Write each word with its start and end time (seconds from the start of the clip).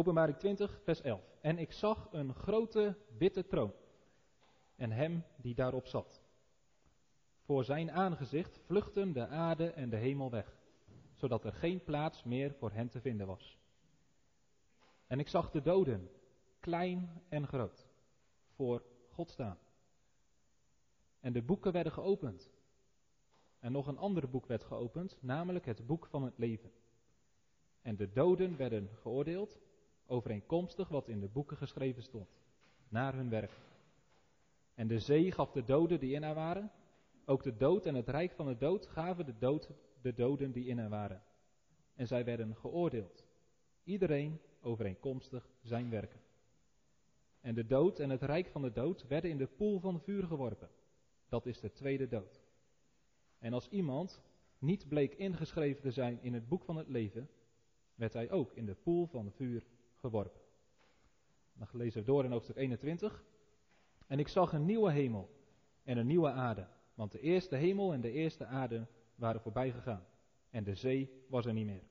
Openbaring 0.00 0.38
20, 0.38 0.80
vers 0.82 1.00
11. 1.00 1.20
En 1.40 1.58
ik 1.58 1.72
zag 1.72 2.08
een 2.12 2.34
grote 2.34 2.96
witte 3.18 3.46
troon 3.46 3.72
en 4.76 4.90
hem 4.90 5.24
die 5.36 5.54
daarop 5.54 5.86
zat. 5.86 6.22
Voor 7.40 7.64
zijn 7.64 7.90
aangezicht 7.90 8.60
vluchtten 8.64 9.12
de 9.12 9.26
aarde 9.26 9.70
en 9.70 9.90
de 9.90 9.96
hemel 9.96 10.30
weg, 10.30 10.56
zodat 11.14 11.44
er 11.44 11.52
geen 11.52 11.84
plaats 11.84 12.24
meer 12.24 12.54
voor 12.54 12.70
hen 12.70 12.88
te 12.88 13.00
vinden 13.00 13.26
was. 13.26 13.58
En 15.06 15.18
ik 15.18 15.28
zag 15.28 15.50
de 15.50 15.62
doden, 15.62 16.10
klein 16.60 17.22
en 17.28 17.46
groot, 17.46 17.88
voor 18.54 18.82
God 19.10 19.30
staan. 19.30 19.58
En 21.20 21.32
de 21.32 21.42
boeken 21.42 21.72
werden 21.72 21.92
geopend. 21.92 22.52
En 23.58 23.72
nog 23.72 23.86
een 23.86 23.98
ander 23.98 24.30
boek 24.30 24.46
werd 24.46 24.64
geopend, 24.64 25.16
namelijk 25.20 25.66
het 25.66 25.86
boek 25.86 26.06
van 26.06 26.22
het 26.22 26.38
leven. 26.38 26.72
En 27.82 27.96
de 27.96 28.12
doden 28.12 28.56
werden 28.56 28.88
geoordeeld, 29.00 29.60
overeenkomstig 30.10 30.88
wat 30.88 31.08
in 31.08 31.20
de 31.20 31.28
boeken 31.28 31.56
geschreven 31.56 32.02
stond, 32.02 32.28
naar 32.88 33.14
hun 33.14 33.30
werk. 33.30 33.52
En 34.74 34.88
de 34.88 34.98
zee 34.98 35.32
gaf 35.32 35.50
de 35.50 35.64
doden 35.64 36.00
die 36.00 36.14
in 36.14 36.22
haar 36.22 36.34
waren, 36.34 36.72
ook 37.24 37.42
de 37.42 37.56
dood 37.56 37.86
en 37.86 37.94
het 37.94 38.08
rijk 38.08 38.32
van 38.32 38.46
de 38.46 38.56
dood 38.56 38.86
gaven 38.86 39.26
de, 39.26 39.38
dood, 39.38 39.70
de 40.02 40.14
doden 40.14 40.52
die 40.52 40.66
in 40.66 40.78
haar 40.78 40.88
waren. 40.88 41.22
En 41.94 42.06
zij 42.06 42.24
werden 42.24 42.56
geoordeeld, 42.56 43.24
iedereen 43.84 44.40
overeenkomstig 44.60 45.50
zijn 45.62 45.90
werken. 45.90 46.20
En 47.40 47.54
de 47.54 47.66
dood 47.66 47.98
en 47.98 48.10
het 48.10 48.22
rijk 48.22 48.48
van 48.48 48.62
de 48.62 48.72
dood 48.72 49.06
werden 49.06 49.30
in 49.30 49.38
de 49.38 49.46
poel 49.46 49.80
van 49.80 50.00
vuur 50.00 50.26
geworpen. 50.26 50.70
Dat 51.28 51.46
is 51.46 51.60
de 51.60 51.72
tweede 51.72 52.08
dood. 52.08 52.40
En 53.38 53.52
als 53.52 53.68
iemand 53.68 54.22
niet 54.58 54.88
bleek 54.88 55.14
ingeschreven 55.14 55.82
te 55.82 55.90
zijn 55.90 56.22
in 56.22 56.34
het 56.34 56.48
boek 56.48 56.64
van 56.64 56.76
het 56.76 56.88
leven, 56.88 57.30
werd 57.94 58.12
hij 58.12 58.30
ook 58.30 58.52
in 58.52 58.66
de 58.66 58.74
poel 58.74 59.06
van 59.06 59.32
vuur 59.32 59.64
geworpen. 60.00 60.40
Dan 61.52 61.68
lezen 61.72 62.00
we 62.00 62.06
door 62.06 62.24
in 62.24 62.30
hoofdstuk 62.30 62.56
21. 62.56 63.24
En 64.06 64.18
ik 64.18 64.28
zag 64.28 64.52
een 64.52 64.64
nieuwe 64.64 64.92
hemel 64.92 65.30
en 65.82 65.96
een 65.96 66.06
nieuwe 66.06 66.30
aarde, 66.30 66.66
want 66.94 67.12
de 67.12 67.20
eerste 67.20 67.56
hemel 67.56 67.92
en 67.92 68.00
de 68.00 68.12
eerste 68.12 68.44
aarde 68.44 68.86
waren 69.14 69.40
voorbij 69.40 69.70
gegaan 69.70 70.06
en 70.50 70.64
de 70.64 70.74
zee 70.74 71.24
was 71.28 71.46
er 71.46 71.52
niet 71.52 71.66
meer. 71.66 71.82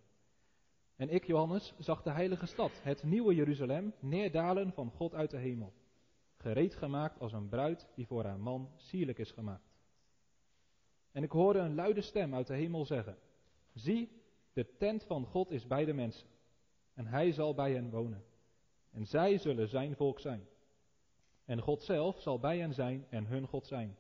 En 0.96 1.10
ik, 1.10 1.26
Johannes, 1.26 1.74
zag 1.78 2.02
de 2.02 2.12
heilige 2.12 2.46
stad, 2.46 2.72
het 2.84 3.04
nieuwe 3.04 3.36
Jeruzalem, 3.36 3.94
neerdalen 4.00 4.74
van 4.74 4.92
God 4.92 5.14
uit 5.14 5.32
de 5.32 5.38
hemel, 5.38 5.74
gereed 6.36 6.76
gemaakt 6.76 7.20
als 7.20 7.34
een 7.34 7.50
bruid 7.50 7.88
die 7.96 8.08
voor 8.08 8.24
haar 8.24 8.40
man 8.40 8.70
sierlijk 8.76 9.18
is 9.18 9.32
gemaakt. 9.32 9.70
En 11.12 11.24
ik 11.24 11.32
hoorde 11.32 11.60
een 11.60 11.76
luide 11.76 12.02
stem 12.02 12.36
uit 12.36 12.48
de 12.48 12.54
hemel 12.54 12.86
zeggen: 12.86 13.18
Zie, 13.74 14.22
de 14.54 14.76
tent 14.78 15.04
van 15.04 15.26
God 15.26 15.52
is 15.52 15.68
bij 15.68 15.86
de 15.86 15.94
mensen, 15.94 16.28
en 17.00 17.08
hij 17.08 17.32
zal 17.32 17.54
bij 17.54 17.74
hen 17.74 17.90
wonen. 17.90 18.24
En 18.92 19.06
zij 19.08 19.38
zullen 19.38 19.68
zijn 19.68 19.96
volk 19.96 20.20
zijn. 20.20 20.48
En 21.46 21.62
God 21.62 21.84
zelf 21.84 22.22
zal 22.22 22.40
bij 22.40 22.58
hen 22.60 22.74
zijn 22.74 23.06
en 23.10 23.26
hun 23.26 23.48
God 23.48 23.68
zijn. 23.68 23.98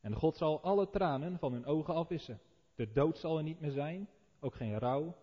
En 0.00 0.14
God 0.14 0.36
zal 0.36 0.62
alle 0.62 0.90
tranen 0.90 1.38
van 1.38 1.52
hun 1.52 1.66
ogen 1.66 1.94
afwissen. 1.94 2.40
De 2.74 2.92
dood 2.92 3.18
zal 3.18 3.36
er 3.36 3.42
niet 3.42 3.60
meer 3.60 3.70
zijn, 3.70 4.08
ook 4.40 4.54
geen 4.54 4.78
rouw, 4.78 5.16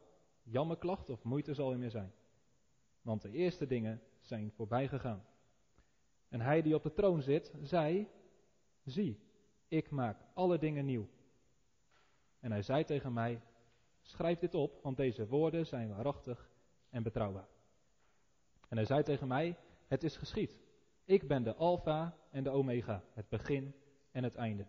jammerklacht 0.44 1.10
of 1.10 1.24
moeite 1.24 1.54
zal 1.54 1.72
er 1.72 1.78
meer 1.78 1.90
zijn. 1.90 2.12
Want 3.02 3.22
de 3.22 3.32
eerste 3.32 3.68
dingen 3.68 4.02
zijn 4.22 4.52
voorbij 4.52 4.88
gegaan. 4.88 5.26
En 6.30 6.42
hij 6.42 6.62
die 6.62 6.76
op 6.76 6.84
de 6.84 6.94
troon 6.94 7.22
zit, 7.22 7.54
zei: 7.62 8.08
Zie, 8.84 9.20
ik 9.68 9.90
maak 9.90 10.18
alle 10.34 10.58
dingen 10.58 10.86
nieuw. 10.86 11.08
En 12.40 12.52
hij 12.52 12.62
zei 12.62 12.84
tegen 12.84 13.14
mij: 13.14 13.42
Schrijf 14.02 14.40
dit 14.40 14.54
op, 14.54 14.80
want 14.84 14.98
deze 14.98 15.28
woorden 15.28 15.66
zijn 15.66 15.90
waarachtig 15.90 16.49
en 16.90 17.04
betrouwbaar. 17.04 17.48
En 18.68 18.78
hij 18.78 18.86
zei 18.86 19.04
tegen 19.04 19.28
mij: 19.28 19.58
Het 19.88 20.04
is 20.04 20.18
geschied. 20.18 20.60
Ik 21.06 21.28
ben 21.28 21.44
de 21.44 21.56
Alpha 21.56 22.18
en 22.32 22.44
de 22.44 22.50
Omega, 22.50 23.04
het 23.14 23.30
begin 23.30 23.76
en 24.12 24.24
het 24.24 24.36
einde. 24.36 24.68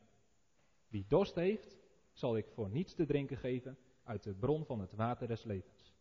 Wie 0.89 1.05
dorst 1.09 1.35
heeft, 1.35 1.79
zal 2.13 2.37
ik 2.37 2.47
voor 2.49 2.71
niets 2.71 2.95
te 2.95 3.07
drinken 3.07 3.37
geven 3.37 3.79
uit 4.05 4.23
de 4.23 4.35
bron 4.35 4.65
van 4.65 4.81
het 4.81 4.95
water 4.95 5.29
des 5.29 5.45
levens. 5.45 5.95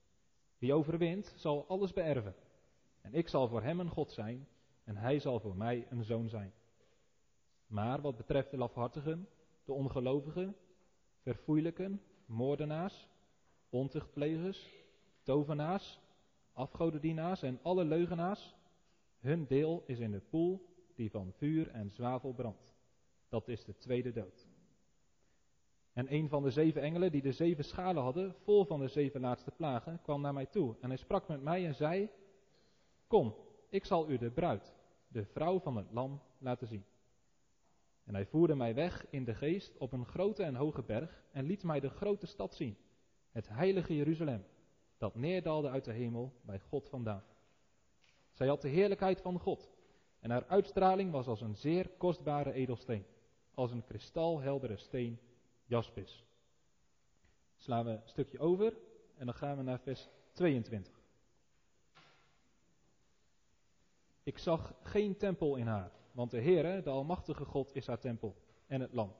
Wie 0.57 0.73
overwint, 0.73 1.33
zal 1.35 1.67
alles 1.67 1.93
beërven. 1.93 2.35
En 3.01 3.13
ik 3.13 3.27
zal 3.27 3.47
voor 3.47 3.61
hem 3.61 3.79
een 3.79 3.89
God 3.89 4.11
zijn, 4.11 4.47
en 4.83 4.97
hij 4.97 5.19
zal 5.19 5.39
voor 5.39 5.55
mij 5.55 5.87
een 5.89 6.03
zoon 6.03 6.29
zijn. 6.29 6.53
Maar 7.67 8.01
wat 8.01 8.15
betreft 8.15 8.51
de 8.51 8.57
lafhartigen, 8.57 9.27
de 9.65 9.73
ongelovigen, 9.73 10.55
verfoeilijken, 11.21 12.01
moordenaars, 12.25 13.07
ontuchtplegers, 13.69 14.69
tovenaars, 15.23 15.99
afgodendienaars 16.59 17.41
en 17.41 17.59
alle 17.61 17.85
leugenaars, 17.85 18.55
hun 19.19 19.45
deel 19.47 19.83
is 19.85 19.99
in 19.99 20.11
de 20.11 20.19
poel 20.19 20.67
die 20.95 21.09
van 21.09 21.33
vuur 21.33 21.69
en 21.71 21.91
zwavel 21.91 22.33
brandt. 22.33 22.73
Dat 23.29 23.47
is 23.47 23.63
de 23.63 23.77
tweede 23.77 24.11
dood. 24.11 24.47
En 25.93 26.13
een 26.13 26.29
van 26.29 26.43
de 26.43 26.51
zeven 26.51 26.81
engelen 26.81 27.11
die 27.11 27.21
de 27.21 27.31
zeven 27.31 27.63
schalen 27.63 28.03
hadden, 28.03 28.35
vol 28.43 28.65
van 28.65 28.79
de 28.79 28.87
zeven 28.87 29.21
laatste 29.21 29.51
plagen, 29.51 30.01
kwam 30.01 30.21
naar 30.21 30.33
mij 30.33 30.45
toe. 30.45 30.75
En 30.81 30.87
hij 30.89 30.97
sprak 30.97 31.27
met 31.27 31.41
mij 31.41 31.65
en 31.65 31.75
zei: 31.75 32.09
Kom, 33.07 33.35
ik 33.69 33.85
zal 33.85 34.09
u 34.09 34.17
de 34.17 34.31
bruid, 34.31 34.73
de 35.07 35.25
vrouw 35.25 35.59
van 35.59 35.75
het 35.75 35.91
lam, 35.91 36.21
laten 36.37 36.67
zien. 36.67 36.85
En 38.03 38.13
hij 38.13 38.25
voerde 38.25 38.55
mij 38.55 38.73
weg 38.75 39.05
in 39.09 39.23
de 39.23 39.35
geest 39.35 39.77
op 39.77 39.91
een 39.91 40.05
grote 40.05 40.43
en 40.43 40.55
hoge 40.55 40.83
berg 40.83 41.23
en 41.31 41.45
liet 41.45 41.63
mij 41.63 41.79
de 41.79 41.89
grote 41.89 42.25
stad 42.25 42.53
zien, 42.53 42.77
het 43.31 43.49
heilige 43.49 43.95
Jeruzalem, 43.95 44.43
dat 44.99 45.15
neerdaalde 45.15 45.69
uit 45.69 45.85
de 45.85 45.91
hemel 45.91 46.33
bij 46.41 46.59
God 46.59 46.89
vandaan. 46.89 47.23
Zij 48.31 48.47
had 48.47 48.61
de 48.61 48.67
heerlijkheid 48.67 49.21
van 49.21 49.39
God 49.39 49.69
en 50.19 50.29
haar 50.29 50.45
uitstraling 50.45 51.11
was 51.11 51.27
als 51.27 51.41
een 51.41 51.55
zeer 51.55 51.89
kostbare 51.89 52.51
edelsteen, 52.51 53.05
als 53.53 53.71
een 53.71 53.85
kristalheldere 53.85 54.77
steen 54.77 55.19
jaspis. 55.65 56.25
Slaan 57.55 57.85
we 57.85 57.91
een 57.91 58.01
stukje 58.05 58.39
over 58.39 58.77
en 59.15 59.25
dan 59.25 59.35
gaan 59.35 59.57
we 59.57 59.63
naar 59.63 59.79
vers 59.79 60.09
22. 60.33 60.93
Ik 64.23 64.37
zag 64.37 64.73
geen 64.81 65.17
tempel 65.17 65.55
in 65.55 65.67
haar, 65.67 65.91
want 66.11 66.31
de 66.31 66.41
Heere, 66.41 66.81
de 66.81 66.89
Almachtige 66.89 67.45
God, 67.45 67.75
is 67.75 67.87
haar 67.87 67.99
tempel 67.99 68.35
en 68.67 68.81
het 68.81 68.93
lam. 68.93 69.15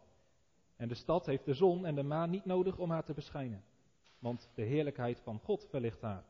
En 0.75 0.87
de 0.87 0.95
stad 0.95 1.25
heeft 1.25 1.45
de 1.45 1.53
zon 1.53 1.85
en 1.85 1.95
de 1.95 2.03
maan 2.03 2.29
niet 2.29 2.45
nodig 2.45 2.77
om 2.77 2.89
haar 2.89 3.03
te 3.03 3.13
beschijnen, 3.13 3.63
want 4.19 4.49
de 4.53 4.63
heerlijkheid 4.63 5.19
van 5.19 5.39
God 5.39 5.65
verlicht 5.69 6.01
haar 6.01 6.23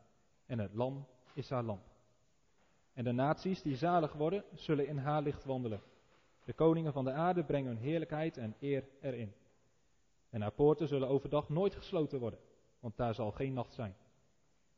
en 0.46 0.58
het 0.58 0.74
lam 0.74 1.06
is 1.34 1.50
haar 1.50 1.62
lamp. 1.62 1.84
En 2.92 3.04
de 3.04 3.12
naties 3.12 3.62
die 3.62 3.76
zalig 3.76 4.12
worden, 4.12 4.44
zullen 4.54 4.86
in 4.86 4.98
haar 4.98 5.22
licht 5.22 5.44
wandelen. 5.44 5.82
De 6.44 6.52
koningen 6.52 6.92
van 6.92 7.04
de 7.04 7.12
aarde 7.12 7.44
brengen 7.44 7.68
hun 7.68 7.82
heerlijkheid 7.82 8.36
en 8.36 8.56
eer 8.60 8.88
erin. 9.00 9.32
En 10.30 10.40
haar 10.40 10.52
poorten 10.52 10.88
zullen 10.88 11.08
overdag 11.08 11.48
nooit 11.48 11.74
gesloten 11.74 12.20
worden, 12.20 12.38
want 12.80 12.96
daar 12.96 13.14
zal 13.14 13.30
geen 13.30 13.52
nacht 13.52 13.74
zijn. 13.74 13.96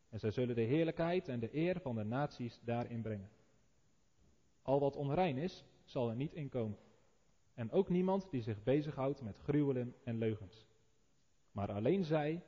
En 0.08 0.18
zij 0.18 0.30
zullen 0.30 0.54
de 0.54 0.62
heerlijkheid 0.62 1.28
en 1.28 1.40
de 1.40 1.56
eer 1.56 1.80
van 1.80 1.94
de 1.94 2.04
naties 2.04 2.60
daarin 2.64 3.02
brengen. 3.02 3.30
Al 4.62 4.80
wat 4.80 4.96
onrein 4.96 5.36
is, 5.36 5.64
zal 5.84 6.08
er 6.08 6.16
niet 6.16 6.32
inkomen. 6.32 6.78
En 7.54 7.70
ook 7.70 7.88
niemand 7.88 8.30
die 8.30 8.42
zich 8.42 8.62
bezighoudt 8.62 9.22
met 9.22 9.38
gruwelen 9.38 9.94
en 10.04 10.18
leugens. 10.18 10.66
Maar 11.52 11.72
alleen 11.72 12.04
zij 12.04 12.42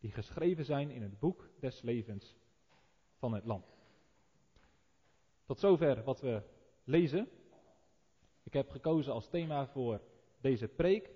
die 0.00 0.10
geschreven 0.10 0.64
zijn 0.64 0.90
in 0.90 1.02
het 1.02 1.18
boek 1.18 1.50
des 1.60 1.82
levens 1.82 2.36
van 3.16 3.32
het 3.32 3.44
Lam. 3.44 3.64
Tot 5.44 5.58
zover 5.58 6.02
wat 6.02 6.20
we 6.20 6.42
lezen. 6.84 7.28
Ik 8.42 8.52
heb 8.52 8.70
gekozen 8.70 9.12
als 9.12 9.28
thema 9.28 9.66
voor 9.66 10.00
deze 10.40 10.68
preek 10.68 11.10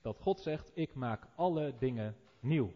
dat 0.00 0.20
God 0.20 0.40
zegt: 0.40 0.70
Ik 0.74 0.94
maak 0.94 1.28
alle 1.34 1.74
dingen 1.78 2.16
nieuw. 2.40 2.72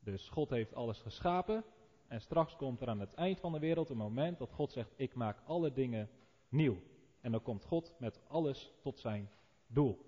Dus 0.00 0.28
God 0.28 0.50
heeft 0.50 0.74
alles 0.74 1.00
geschapen 1.00 1.64
en 2.06 2.20
straks 2.20 2.56
komt 2.56 2.80
er 2.80 2.88
aan 2.88 3.00
het 3.00 3.14
eind 3.14 3.40
van 3.40 3.52
de 3.52 3.58
wereld 3.58 3.88
een 3.88 3.96
moment 3.96 4.38
dat 4.38 4.52
God 4.52 4.72
zegt: 4.72 4.92
Ik 4.96 5.14
maak 5.14 5.38
alle 5.44 5.72
dingen 5.72 6.10
nieuw. 6.48 6.76
En 7.20 7.32
dan 7.32 7.42
komt 7.42 7.64
God 7.64 7.94
met 7.98 8.20
alles 8.26 8.72
tot 8.82 8.98
zijn 8.98 9.30
doel. 9.66 9.98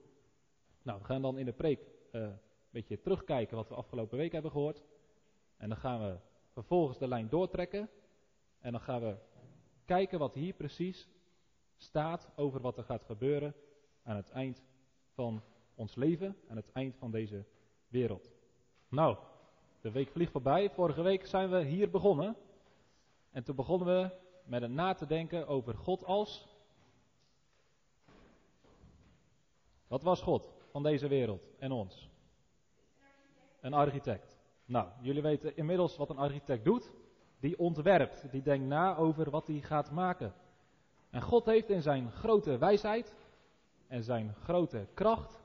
Nou, 0.82 0.98
we 0.98 1.04
gaan 1.04 1.22
dan 1.22 1.38
in 1.38 1.44
de 1.44 1.52
preek 1.52 1.80
een 2.10 2.38
beetje 2.72 3.00
terugkijken 3.00 3.56
wat 3.56 3.68
we 3.68 3.74
afgelopen 3.74 4.18
week 4.18 4.32
hebben 4.32 4.50
gehoord. 4.50 4.82
En 5.56 5.68
dan 5.68 5.78
gaan 5.78 6.00
we 6.00 6.16
vervolgens 6.52 6.98
de 6.98 7.08
lijn 7.08 7.28
doortrekken. 7.28 7.90
En 8.60 8.72
dan 8.72 8.80
gaan 8.80 9.00
we 9.00 9.16
kijken 9.84 10.18
wat 10.18 10.34
hier 10.34 10.54
precies 10.54 11.08
staat 11.76 12.30
over 12.36 12.60
wat 12.60 12.76
er 12.76 12.84
gaat 12.84 13.04
gebeuren 13.04 13.54
aan 14.02 14.16
het 14.16 14.30
eind 14.30 14.62
van 15.14 15.42
ons 15.74 15.94
leven, 15.94 16.36
aan 16.48 16.56
het 16.56 16.72
eind 16.72 16.96
van 16.96 17.10
deze 17.10 17.44
wereld. 17.88 18.30
Nou, 18.88 19.16
de 19.80 19.90
week 19.90 20.10
vliegt 20.10 20.32
voorbij. 20.32 20.70
Vorige 20.70 21.02
week 21.02 21.26
zijn 21.26 21.50
we 21.50 21.62
hier 21.62 21.90
begonnen. 21.90 22.36
En 23.30 23.44
toen 23.44 23.56
begonnen 23.56 23.86
we 23.86 24.10
met 24.44 24.62
een 24.62 24.74
na 24.74 24.94
te 24.94 25.06
denken 25.06 25.46
over 25.46 25.74
God 25.74 26.04
als. 26.04 26.48
Wat 29.86 30.02
was 30.02 30.22
God 30.22 30.52
van 30.70 30.82
deze 30.82 31.08
wereld 31.08 31.48
en 31.58 31.72
ons? 31.72 32.11
Een 33.62 33.74
architect. 33.74 34.38
Nou, 34.64 34.88
jullie 35.00 35.22
weten 35.22 35.56
inmiddels 35.56 35.96
wat 35.96 36.10
een 36.10 36.18
architect 36.18 36.64
doet. 36.64 36.92
die 37.40 37.58
ontwerpt, 37.58 38.30
die 38.30 38.42
denkt 38.42 38.66
na 38.66 38.96
over 38.96 39.30
wat 39.30 39.46
hij 39.46 39.60
gaat 39.60 39.90
maken. 39.90 40.34
En 41.10 41.22
God 41.22 41.44
heeft 41.44 41.70
in 41.70 41.82
zijn 41.82 42.10
grote 42.10 42.58
wijsheid 42.58 43.14
en 43.88 44.02
zijn 44.02 44.34
grote 44.34 44.86
kracht 44.94 45.42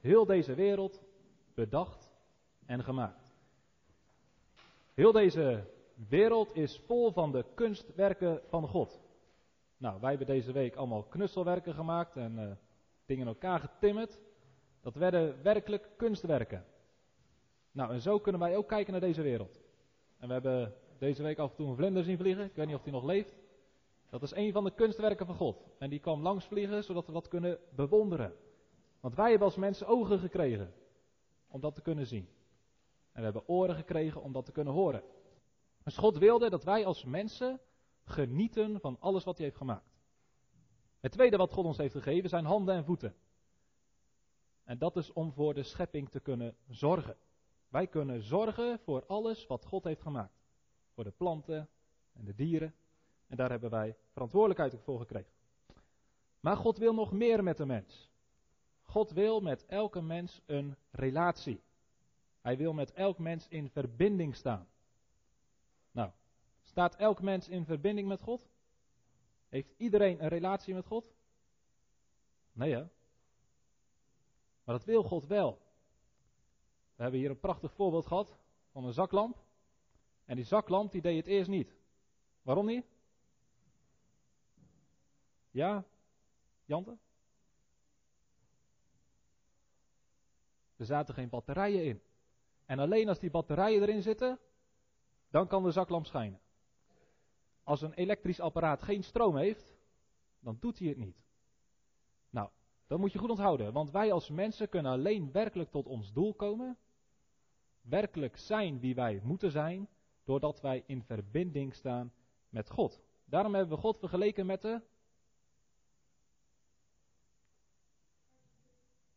heel 0.00 0.26
deze 0.26 0.54
wereld 0.54 1.02
bedacht 1.54 2.12
en 2.66 2.82
gemaakt. 2.82 3.34
Heel 4.94 5.12
deze 5.12 5.64
wereld 6.08 6.54
is 6.54 6.82
vol 6.86 7.12
van 7.12 7.32
de 7.32 7.44
kunstwerken 7.54 8.40
van 8.48 8.68
God. 8.68 9.00
Nou, 9.76 10.00
wij 10.00 10.10
hebben 10.10 10.26
deze 10.26 10.52
week 10.52 10.76
allemaal 10.76 11.02
knusselwerken 11.02 11.74
gemaakt 11.74 12.16
en 12.16 12.38
uh, 12.38 12.50
dingen 13.06 13.26
in 13.26 13.32
elkaar 13.32 13.60
getimmerd. 13.60 14.20
Dat 14.80 14.94
werden 14.94 15.42
werkelijk 15.42 15.88
kunstwerken. 15.96 16.64
Nou, 17.80 17.92
en 17.92 18.00
zo 18.00 18.18
kunnen 18.18 18.40
wij 18.40 18.56
ook 18.56 18.68
kijken 18.68 18.92
naar 18.92 19.00
deze 19.00 19.22
wereld. 19.22 19.60
En 20.18 20.26
we 20.26 20.32
hebben 20.32 20.74
deze 20.98 21.22
week 21.22 21.38
af 21.38 21.50
en 21.50 21.56
toe 21.56 21.68
een 21.68 21.76
vlinder 21.76 22.04
zien 22.04 22.16
vliegen. 22.16 22.44
Ik 22.44 22.54
weet 22.54 22.66
niet 22.66 22.74
of 22.74 22.82
die 22.82 22.92
nog 22.92 23.04
leeft. 23.04 23.34
Dat 24.10 24.22
is 24.22 24.34
een 24.34 24.52
van 24.52 24.64
de 24.64 24.74
kunstwerken 24.74 25.26
van 25.26 25.34
God. 25.34 25.66
En 25.78 25.90
die 25.90 25.98
kwam 25.98 26.22
langs 26.22 26.46
vliegen, 26.46 26.84
zodat 26.84 27.06
we 27.06 27.12
dat 27.12 27.28
kunnen 27.28 27.58
bewonderen. 27.74 28.34
Want 29.00 29.14
wij 29.14 29.28
hebben 29.28 29.46
als 29.46 29.56
mensen 29.56 29.86
ogen 29.86 30.18
gekregen 30.18 30.72
om 31.48 31.60
dat 31.60 31.74
te 31.74 31.80
kunnen 31.80 32.06
zien. 32.06 32.28
En 33.12 33.18
we 33.18 33.24
hebben 33.24 33.48
oren 33.48 33.74
gekregen 33.74 34.22
om 34.22 34.32
dat 34.32 34.44
te 34.44 34.52
kunnen 34.52 34.72
horen. 34.72 35.02
Dus 35.84 35.96
God 35.96 36.18
wilde 36.18 36.50
dat 36.50 36.64
wij 36.64 36.86
als 36.86 37.04
mensen 37.04 37.60
genieten 38.04 38.80
van 38.80 38.96
alles 38.98 39.24
wat 39.24 39.36
hij 39.36 39.46
heeft 39.46 39.58
gemaakt. 39.58 39.90
Het 41.00 41.12
tweede 41.12 41.36
wat 41.36 41.52
God 41.52 41.64
ons 41.64 41.76
heeft 41.76 41.94
gegeven 41.94 42.28
zijn 42.28 42.44
handen 42.44 42.74
en 42.74 42.84
voeten. 42.84 43.14
En 44.64 44.78
dat 44.78 44.96
is 44.96 45.12
om 45.12 45.32
voor 45.32 45.54
de 45.54 45.62
schepping 45.62 46.10
te 46.10 46.20
kunnen 46.20 46.56
zorgen. 46.68 47.16
Wij 47.70 47.86
kunnen 47.86 48.22
zorgen 48.22 48.78
voor 48.78 49.06
alles 49.06 49.46
wat 49.46 49.64
God 49.64 49.84
heeft 49.84 50.02
gemaakt. 50.02 50.42
Voor 50.94 51.04
de 51.04 51.10
planten 51.10 51.68
en 52.12 52.24
de 52.24 52.34
dieren. 52.34 52.74
En 53.26 53.36
daar 53.36 53.50
hebben 53.50 53.70
wij 53.70 53.96
verantwoordelijkheid 54.12 54.82
voor 54.82 54.98
gekregen. 54.98 55.32
Maar 56.40 56.56
God 56.56 56.78
wil 56.78 56.94
nog 56.94 57.12
meer 57.12 57.42
met 57.42 57.56
de 57.56 57.66
mens. 57.66 58.10
God 58.82 59.10
wil 59.10 59.40
met 59.40 59.66
elke 59.66 60.00
mens 60.00 60.40
een 60.46 60.76
relatie. 60.90 61.62
Hij 62.40 62.56
wil 62.56 62.72
met 62.72 62.92
elk 62.92 63.18
mens 63.18 63.48
in 63.48 63.70
verbinding 63.70 64.36
staan. 64.36 64.68
Nou, 65.90 66.10
staat 66.62 66.96
elk 66.96 67.22
mens 67.22 67.48
in 67.48 67.64
verbinding 67.64 68.08
met 68.08 68.20
God? 68.20 68.48
Heeft 69.48 69.72
iedereen 69.76 70.22
een 70.22 70.28
relatie 70.28 70.74
met 70.74 70.86
God? 70.86 71.14
Nee 72.52 72.74
hè? 72.74 72.80
Maar 74.64 74.78
dat 74.78 74.84
wil 74.84 75.02
God 75.02 75.26
wel. 75.26 75.69
We 77.00 77.06
hebben 77.06 77.24
hier 77.24 77.34
een 77.34 77.40
prachtig 77.40 77.72
voorbeeld 77.72 78.06
gehad 78.06 78.38
van 78.70 78.84
een 78.84 78.92
zaklamp. 78.92 79.44
En 80.24 80.36
die 80.36 80.44
zaklamp 80.44 80.92
die 80.92 81.00
deed 81.00 81.16
het 81.16 81.26
eerst 81.26 81.48
niet. 81.48 81.74
Waarom 82.42 82.66
niet? 82.66 82.86
Ja, 85.50 85.84
Jante? 86.64 86.98
Er 90.76 90.84
zaten 90.84 91.14
geen 91.14 91.28
batterijen 91.28 91.84
in. 91.84 92.02
En 92.64 92.78
alleen 92.78 93.08
als 93.08 93.18
die 93.18 93.30
batterijen 93.30 93.82
erin 93.82 94.02
zitten, 94.02 94.38
dan 95.30 95.46
kan 95.46 95.62
de 95.62 95.70
zaklamp 95.70 96.06
schijnen. 96.06 96.40
Als 97.62 97.82
een 97.82 97.94
elektrisch 97.94 98.40
apparaat 98.40 98.82
geen 98.82 99.04
stroom 99.04 99.36
heeft, 99.36 99.76
dan 100.40 100.56
doet 100.60 100.78
hij 100.78 100.88
het 100.88 100.96
niet. 100.96 101.22
Nou, 102.30 102.50
dat 102.86 102.98
moet 102.98 103.12
je 103.12 103.18
goed 103.18 103.30
onthouden, 103.30 103.72
want 103.72 103.90
wij 103.90 104.12
als 104.12 104.30
mensen 104.30 104.68
kunnen 104.68 104.92
alleen 104.92 105.32
werkelijk 105.32 105.70
tot 105.70 105.86
ons 105.86 106.12
doel 106.12 106.34
komen, 106.34 106.78
werkelijk 107.82 108.36
zijn 108.36 108.80
wie 108.80 108.94
wij 108.94 109.20
moeten 109.22 109.50
zijn, 109.50 109.88
doordat 110.24 110.60
wij 110.60 110.82
in 110.86 111.02
verbinding 111.02 111.74
staan 111.74 112.12
met 112.48 112.70
God. 112.70 113.00
Daarom 113.24 113.54
hebben 113.54 113.76
we 113.76 113.82
God 113.82 113.98
vergeleken 113.98 114.46
met 114.46 114.62
de. 114.62 114.82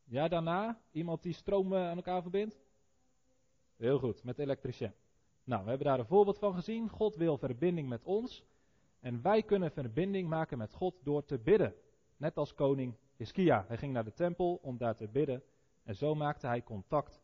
Ja, 0.03 0.27
daarna? 0.27 0.81
Iemand 0.91 1.23
die 1.23 1.33
stroom 1.33 1.75
aan 1.75 1.95
elkaar 1.95 2.21
verbindt? 2.21 2.59
Heel 3.75 3.99
goed, 3.99 4.23
met 4.23 4.39
elektricien. 4.39 4.93
Nou, 5.43 5.63
we 5.63 5.69
hebben 5.69 5.87
daar 5.87 5.99
een 5.99 6.05
voorbeeld 6.05 6.39
van 6.39 6.53
gezien. 6.53 6.89
God 6.89 7.15
wil 7.15 7.37
verbinding 7.37 7.89
met 7.89 8.03
ons. 8.03 8.43
En 8.99 9.21
wij 9.21 9.43
kunnen 9.43 9.71
verbinding 9.71 10.29
maken 10.29 10.57
met 10.57 10.73
God 10.73 10.95
door 11.03 11.25
te 11.25 11.39
bidden. 11.39 11.75
Net 12.17 12.37
als 12.37 12.53
koning 12.53 12.95
Hiskia. 13.15 13.65
Hij 13.67 13.77
ging 13.77 13.93
naar 13.93 14.03
de 14.03 14.13
tempel 14.13 14.59
om 14.61 14.77
daar 14.77 14.95
te 14.95 15.07
bidden. 15.07 15.43
En 15.83 15.95
zo 15.95 16.15
maakte 16.15 16.47
hij 16.47 16.63
contact 16.63 17.21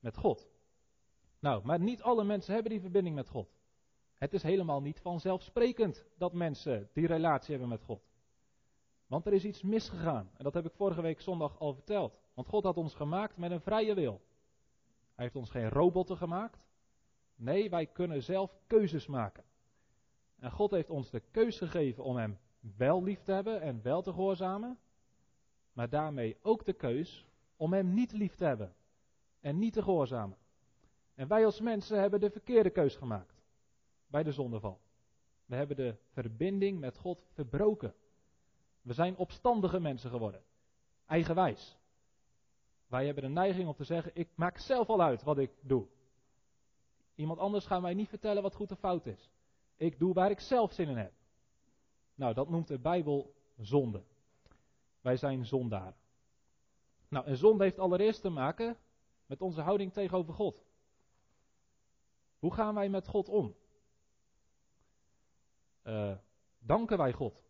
met 0.00 0.16
God. 0.16 0.48
Nou, 1.42 1.64
maar 1.64 1.80
niet 1.80 2.02
alle 2.02 2.24
mensen 2.24 2.54
hebben 2.54 2.72
die 2.72 2.80
verbinding 2.80 3.14
met 3.14 3.28
God. 3.28 3.48
Het 4.14 4.32
is 4.32 4.42
helemaal 4.42 4.80
niet 4.80 5.00
vanzelfsprekend 5.00 6.06
dat 6.16 6.32
mensen 6.32 6.88
die 6.92 7.06
relatie 7.06 7.50
hebben 7.50 7.68
met 7.68 7.82
God. 7.82 8.02
Want 9.06 9.26
er 9.26 9.32
is 9.32 9.44
iets 9.44 9.62
misgegaan. 9.62 10.30
En 10.36 10.44
dat 10.44 10.54
heb 10.54 10.66
ik 10.66 10.72
vorige 10.74 11.02
week 11.02 11.20
zondag 11.20 11.58
al 11.58 11.74
verteld. 11.74 12.18
Want 12.34 12.48
God 12.48 12.64
had 12.64 12.76
ons 12.76 12.94
gemaakt 12.94 13.36
met 13.36 13.50
een 13.50 13.60
vrije 13.60 13.94
wil. 13.94 14.20
Hij 15.14 15.24
heeft 15.24 15.36
ons 15.36 15.50
geen 15.50 15.68
robotten 15.68 16.16
gemaakt. 16.16 16.66
Nee, 17.34 17.70
wij 17.70 17.86
kunnen 17.86 18.22
zelf 18.22 18.58
keuzes 18.66 19.06
maken. 19.06 19.44
En 20.38 20.50
God 20.50 20.70
heeft 20.70 20.90
ons 20.90 21.10
de 21.10 21.22
keus 21.30 21.58
gegeven 21.58 22.04
om 22.04 22.16
Hem 22.16 22.38
wel 22.76 23.02
lief 23.02 23.22
te 23.22 23.32
hebben 23.32 23.60
en 23.60 23.82
wel 23.82 24.02
te 24.02 24.12
gehoorzamen. 24.12 24.78
Maar 25.72 25.88
daarmee 25.88 26.36
ook 26.42 26.64
de 26.64 26.72
keus 26.72 27.26
om 27.56 27.72
Hem 27.72 27.94
niet 27.94 28.12
lief 28.12 28.34
te 28.34 28.44
hebben 28.44 28.74
en 29.40 29.58
niet 29.58 29.72
te 29.72 29.82
gehoorzamen. 29.82 30.40
En 31.22 31.28
wij 31.28 31.44
als 31.44 31.60
mensen 31.60 32.00
hebben 32.00 32.20
de 32.20 32.30
verkeerde 32.30 32.70
keus 32.70 32.96
gemaakt 32.96 33.42
bij 34.06 34.22
de 34.22 34.32
zondeval. 34.32 34.80
We 35.44 35.56
hebben 35.56 35.76
de 35.76 35.96
verbinding 36.12 36.80
met 36.80 36.98
God 36.98 37.26
verbroken. 37.32 37.94
We 38.80 38.92
zijn 38.92 39.16
opstandige 39.16 39.80
mensen 39.80 40.10
geworden. 40.10 40.42
Eigenwijs. 41.06 41.78
Wij 42.86 43.04
hebben 43.06 43.22
de 43.22 43.28
neiging 43.28 43.68
om 43.68 43.74
te 43.74 43.84
zeggen: 43.84 44.10
ik 44.14 44.28
maak 44.34 44.58
zelf 44.58 44.88
al 44.88 45.02
uit 45.02 45.22
wat 45.22 45.38
ik 45.38 45.50
doe. 45.60 45.86
Iemand 47.14 47.38
anders 47.38 47.66
gaat 47.66 47.82
mij 47.82 47.94
niet 47.94 48.08
vertellen 48.08 48.42
wat 48.42 48.54
goed 48.54 48.72
of 48.72 48.78
fout 48.78 49.06
is. 49.06 49.30
Ik 49.76 49.98
doe 49.98 50.14
waar 50.14 50.30
ik 50.30 50.40
zelf 50.40 50.72
zin 50.72 50.88
in 50.88 50.96
heb. 50.96 51.12
Nou, 52.14 52.34
dat 52.34 52.48
noemt 52.48 52.68
de 52.68 52.78
Bijbel 52.78 53.34
zonde. 53.56 54.02
Wij 55.00 55.16
zijn 55.16 55.44
zondaren. 55.44 55.96
Nou, 57.08 57.26
en 57.26 57.36
zonde 57.36 57.64
heeft 57.64 57.78
allereerst 57.78 58.20
te 58.20 58.30
maken 58.30 58.76
met 59.26 59.42
onze 59.42 59.60
houding 59.60 59.92
tegenover 59.92 60.34
God. 60.34 60.70
Hoe 62.42 62.54
gaan 62.54 62.74
wij 62.74 62.88
met 62.88 63.06
God 63.08 63.28
om? 63.28 63.54
Uh, 65.84 66.16
danken 66.58 66.98
wij 66.98 67.12
God 67.12 67.44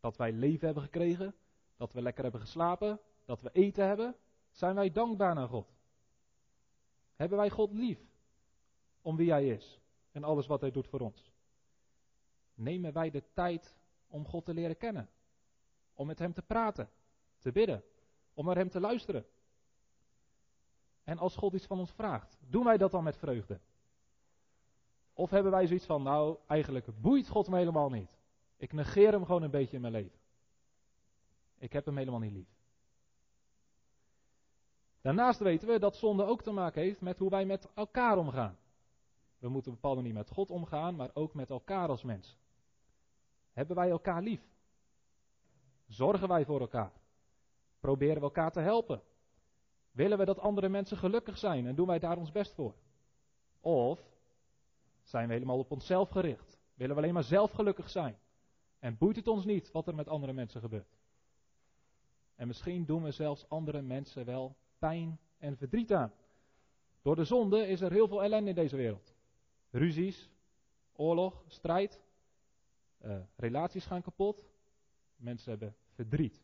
dat 0.00 0.16
wij 0.16 0.32
leven 0.32 0.66
hebben 0.66 0.82
gekregen, 0.82 1.34
dat 1.76 1.92
we 1.92 2.02
lekker 2.02 2.22
hebben 2.22 2.40
geslapen, 2.40 3.00
dat 3.24 3.40
we 3.40 3.50
eten 3.52 3.86
hebben? 3.86 4.16
Zijn 4.50 4.74
wij 4.74 4.90
dankbaar 4.90 5.34
naar 5.34 5.48
God? 5.48 5.76
Hebben 7.14 7.38
wij 7.38 7.50
God 7.50 7.72
lief 7.72 8.00
om 9.00 9.16
wie 9.16 9.30
Hij 9.30 9.48
is 9.48 9.80
en 10.12 10.24
alles 10.24 10.46
wat 10.46 10.60
Hij 10.60 10.70
doet 10.70 10.88
voor 10.88 11.00
ons? 11.00 11.32
Nemen 12.54 12.92
wij 12.92 13.10
de 13.10 13.24
tijd 13.32 13.76
om 14.06 14.26
God 14.26 14.44
te 14.44 14.54
leren 14.54 14.76
kennen? 14.76 15.10
Om 15.94 16.06
met 16.06 16.18
Hem 16.18 16.32
te 16.32 16.42
praten, 16.42 16.90
te 17.38 17.52
bidden, 17.52 17.84
om 18.34 18.46
naar 18.46 18.56
Hem 18.56 18.70
te 18.70 18.80
luisteren? 18.80 19.26
En 21.08 21.18
als 21.18 21.36
God 21.36 21.52
iets 21.52 21.66
van 21.66 21.78
ons 21.78 21.92
vraagt, 21.92 22.38
doen 22.48 22.64
wij 22.64 22.76
dat 22.76 22.90
dan 22.90 23.04
met 23.04 23.16
vreugde? 23.16 23.60
Of 25.12 25.30
hebben 25.30 25.52
wij 25.52 25.66
zoiets 25.66 25.86
van, 25.86 26.02
nou, 26.02 26.38
eigenlijk 26.46 27.00
boeit 27.00 27.28
God 27.28 27.48
me 27.48 27.56
helemaal 27.56 27.90
niet. 27.90 28.18
Ik 28.56 28.72
negeer 28.72 29.12
hem 29.12 29.24
gewoon 29.24 29.42
een 29.42 29.50
beetje 29.50 29.76
in 29.76 29.80
mijn 29.80 29.92
leven. 29.92 30.18
Ik 31.58 31.72
heb 31.72 31.84
hem 31.84 31.96
helemaal 31.96 32.20
niet 32.20 32.32
lief. 32.32 32.48
Daarnaast 35.00 35.40
weten 35.40 35.68
we 35.68 35.78
dat 35.78 35.96
zonde 35.96 36.24
ook 36.24 36.42
te 36.42 36.50
maken 36.50 36.82
heeft 36.82 37.00
met 37.00 37.18
hoe 37.18 37.30
wij 37.30 37.44
met 37.44 37.68
elkaar 37.74 38.18
omgaan. 38.18 38.58
We 39.38 39.48
moeten 39.48 39.70
op 39.70 39.76
een 39.76 39.80
bepaalde 39.82 40.00
manier 40.00 40.18
met 40.18 40.30
God 40.30 40.50
omgaan, 40.50 40.96
maar 40.96 41.10
ook 41.14 41.34
met 41.34 41.50
elkaar 41.50 41.88
als 41.88 42.02
mens. 42.02 42.38
Hebben 43.52 43.76
wij 43.76 43.90
elkaar 43.90 44.22
lief? 44.22 44.42
Zorgen 45.86 46.28
wij 46.28 46.44
voor 46.44 46.60
elkaar? 46.60 46.92
Proberen 47.80 48.16
we 48.16 48.22
elkaar 48.22 48.52
te 48.52 48.60
helpen? 48.60 49.02
Willen 49.98 50.18
we 50.18 50.24
dat 50.24 50.38
andere 50.38 50.68
mensen 50.68 50.96
gelukkig 50.96 51.38
zijn 51.38 51.66
en 51.66 51.74
doen 51.74 51.86
wij 51.86 51.98
daar 51.98 52.16
ons 52.16 52.32
best 52.32 52.54
voor? 52.54 52.74
Of 53.60 54.00
zijn 55.02 55.26
we 55.26 55.32
helemaal 55.32 55.58
op 55.58 55.70
onszelf 55.70 56.10
gericht? 56.10 56.58
Willen 56.74 56.94
we 56.94 57.02
alleen 57.02 57.14
maar 57.14 57.24
zelf 57.24 57.50
gelukkig 57.50 57.90
zijn? 57.90 58.18
En 58.78 58.98
boeit 58.98 59.16
het 59.16 59.28
ons 59.28 59.44
niet 59.44 59.70
wat 59.70 59.86
er 59.86 59.94
met 59.94 60.08
andere 60.08 60.32
mensen 60.32 60.60
gebeurt? 60.60 60.96
En 62.34 62.46
misschien 62.46 62.84
doen 62.84 63.02
we 63.02 63.10
zelfs 63.10 63.48
andere 63.48 63.82
mensen 63.82 64.24
wel 64.24 64.56
pijn 64.78 65.18
en 65.38 65.56
verdriet 65.56 65.92
aan. 65.92 66.12
Door 67.02 67.16
de 67.16 67.24
zonde 67.24 67.66
is 67.66 67.80
er 67.80 67.92
heel 67.92 68.08
veel 68.08 68.22
ellende 68.22 68.48
in 68.48 68.56
deze 68.56 68.76
wereld. 68.76 69.14
Ruzies, 69.70 70.30
oorlog, 70.92 71.44
strijd, 71.46 72.00
uh, 73.04 73.18
relaties 73.36 73.84
gaan 73.84 74.02
kapot. 74.02 74.44
Mensen 75.16 75.50
hebben 75.50 75.76
verdriet. 75.94 76.42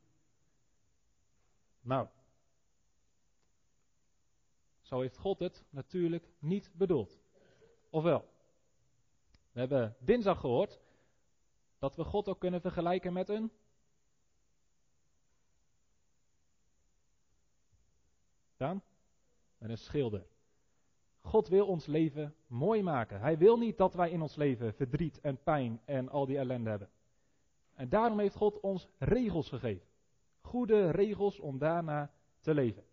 Nou, 1.80 2.08
zo 4.85 5.00
heeft 5.00 5.17
God 5.17 5.38
het 5.38 5.64
natuurlijk 5.71 6.29
niet 6.38 6.71
bedoeld. 6.75 7.19
Of 7.91 8.03
wel? 8.03 8.29
We 9.53 9.61
hebben 9.61 9.97
dinsdag 9.99 10.41
gehoord 10.41 10.81
dat 11.79 11.97
we 11.97 12.05
God 12.05 12.29
ook 12.29 12.38
kunnen 12.38 12.61
vergelijken 12.61 13.12
met 13.12 13.29
een. 13.29 13.50
Daan? 18.57 18.83
Met 19.59 19.71
een 19.71 19.79
schilder. 19.79 20.26
God 21.21 21.49
wil 21.49 21.67
ons 21.67 21.87
leven 21.87 22.35
mooi 22.47 22.83
maken. 22.83 23.21
Hij 23.21 23.38
wil 23.38 23.59
niet 23.59 23.76
dat 23.76 23.95
wij 23.95 24.11
in 24.11 24.23
ons 24.23 24.35
leven 24.35 24.75
verdriet 24.75 25.21
en 25.21 25.43
pijn 25.43 25.81
en 25.85 26.09
al 26.09 26.26
die 26.26 26.38
ellende 26.38 26.71
hebben. 26.71 26.91
En 27.75 27.88
daarom 27.88 28.19
heeft 28.19 28.35
God 28.35 28.61
ons 28.61 28.88
regels 28.99 29.49
gegeven. 29.49 29.87
Goede 30.41 30.91
regels 30.91 31.41
om 31.41 31.59
daarna 31.59 32.12
te 32.41 32.55
leven. 32.55 32.85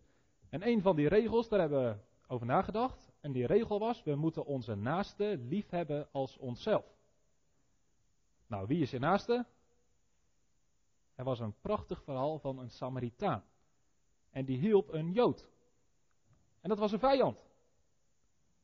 En 0.51 0.67
een 0.67 0.81
van 0.81 0.95
die 0.95 1.07
regels, 1.07 1.49
daar 1.49 1.59
hebben 1.59 1.83
we 1.83 1.97
over 2.27 2.45
nagedacht. 2.45 3.11
En 3.21 3.31
die 3.31 3.45
regel 3.45 3.79
was, 3.79 4.03
we 4.03 4.15
moeten 4.15 4.45
onze 4.45 4.75
naaste 4.75 5.37
lief 5.37 5.69
hebben 5.69 6.07
als 6.11 6.37
onszelf. 6.37 6.85
Nou, 8.47 8.67
wie 8.67 8.81
is 8.81 8.91
je 8.91 8.99
naaste? 8.99 9.45
Er 11.15 11.23
was 11.23 11.39
een 11.39 11.55
prachtig 11.61 12.03
verhaal 12.03 12.39
van 12.39 12.59
een 12.59 12.69
Samaritaan. 12.69 13.43
En 14.29 14.45
die 14.45 14.57
hielp 14.57 14.93
een 14.93 15.11
Jood. 15.11 15.49
En 16.61 16.69
dat 16.69 16.77
was 16.77 16.91
een 16.91 16.99
vijand. 16.99 17.49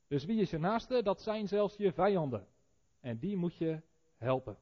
Dus 0.07 0.25
wie 0.25 0.41
is 0.41 0.49
je 0.49 0.57
naaste? 0.57 1.03
Dat 1.03 1.21
zijn 1.21 1.47
zelfs 1.47 1.75
je 1.75 1.91
vijanden. 1.91 2.47
En 2.99 3.17
die 3.17 3.37
moet 3.37 3.55
je 3.55 3.81
helpen. 4.17 4.57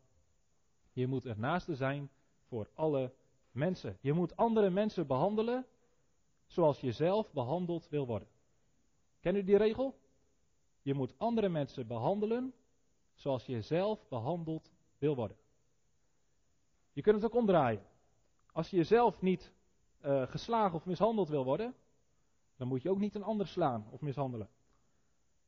Je 0.92 1.08
moet 1.08 1.24
het 1.24 1.38
naaste 1.38 1.76
zijn 1.76 2.10
voor 2.48 2.70
alle 2.74 3.14
mensen. 3.52 3.98
Je 4.02 4.14
moet 4.14 4.36
andere 4.36 4.70
mensen 4.70 5.08
behandelen 5.08 5.66
zoals 6.46 6.80
je 6.80 6.92
zelf 6.92 7.32
behandeld 7.32 7.90
wil 7.90 8.06
worden. 8.06 8.28
Ken 9.20 9.36
u 9.36 9.44
die 9.44 9.58
regel? 9.58 10.00
Je 10.82 10.94
moet 10.94 11.14
andere 11.18 11.50
mensen 11.50 11.88
behandelen 11.88 12.54
zoals 13.14 13.46
je 13.46 13.62
zelf 13.62 14.08
behandeld 14.08 14.72
wil 14.98 15.16
worden. 15.16 15.38
Je 16.94 17.02
kunt 17.02 17.16
het 17.16 17.26
ook 17.26 17.40
omdraaien. 17.40 17.86
Als 18.52 18.70
je 18.70 18.78
jezelf 18.78 19.22
niet 19.22 19.54
uh, 20.06 20.28
geslagen 20.28 20.76
of 20.76 20.86
mishandeld 20.86 21.30
wil 21.30 21.44
worden, 21.44 21.76
dan 22.56 22.68
moet 22.68 22.82
je 22.82 22.90
ook 22.90 23.00
niet 23.00 23.16
een 23.16 23.24
ander 23.24 23.48
slaan 23.48 23.88
of 23.90 24.02
mishandelen. 24.02 24.50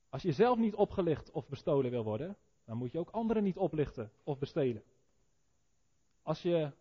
Als 0.10 0.22
je 0.22 0.32
zelf 0.32 0.58
niet 0.58 0.76
opgelicht 0.76 1.32
of 1.32 1.48
bestolen 1.48 1.92
wil 1.92 2.04
worden, 2.04 2.38
dan 2.66 2.78
moet 2.78 2.92
je 2.92 3.00
ook 3.00 3.10
anderen 3.10 3.44
niet 3.44 3.58
oplichten 3.58 4.12
of 4.24 4.38
bestelen. 4.38 4.84
Als 6.22 6.42
je 6.42 6.72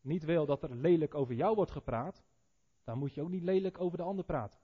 niet 0.00 0.24
wil 0.24 0.46
dat 0.46 0.62
er 0.62 0.74
lelijk 0.74 1.14
over 1.14 1.34
jou 1.34 1.54
wordt 1.54 1.70
gepraat, 1.70 2.22
dan 2.84 2.98
moet 2.98 3.14
je 3.14 3.22
ook 3.22 3.28
niet 3.28 3.42
lelijk 3.42 3.80
over 3.80 3.98
de 3.98 4.04
ander 4.04 4.24
praten. 4.24 4.58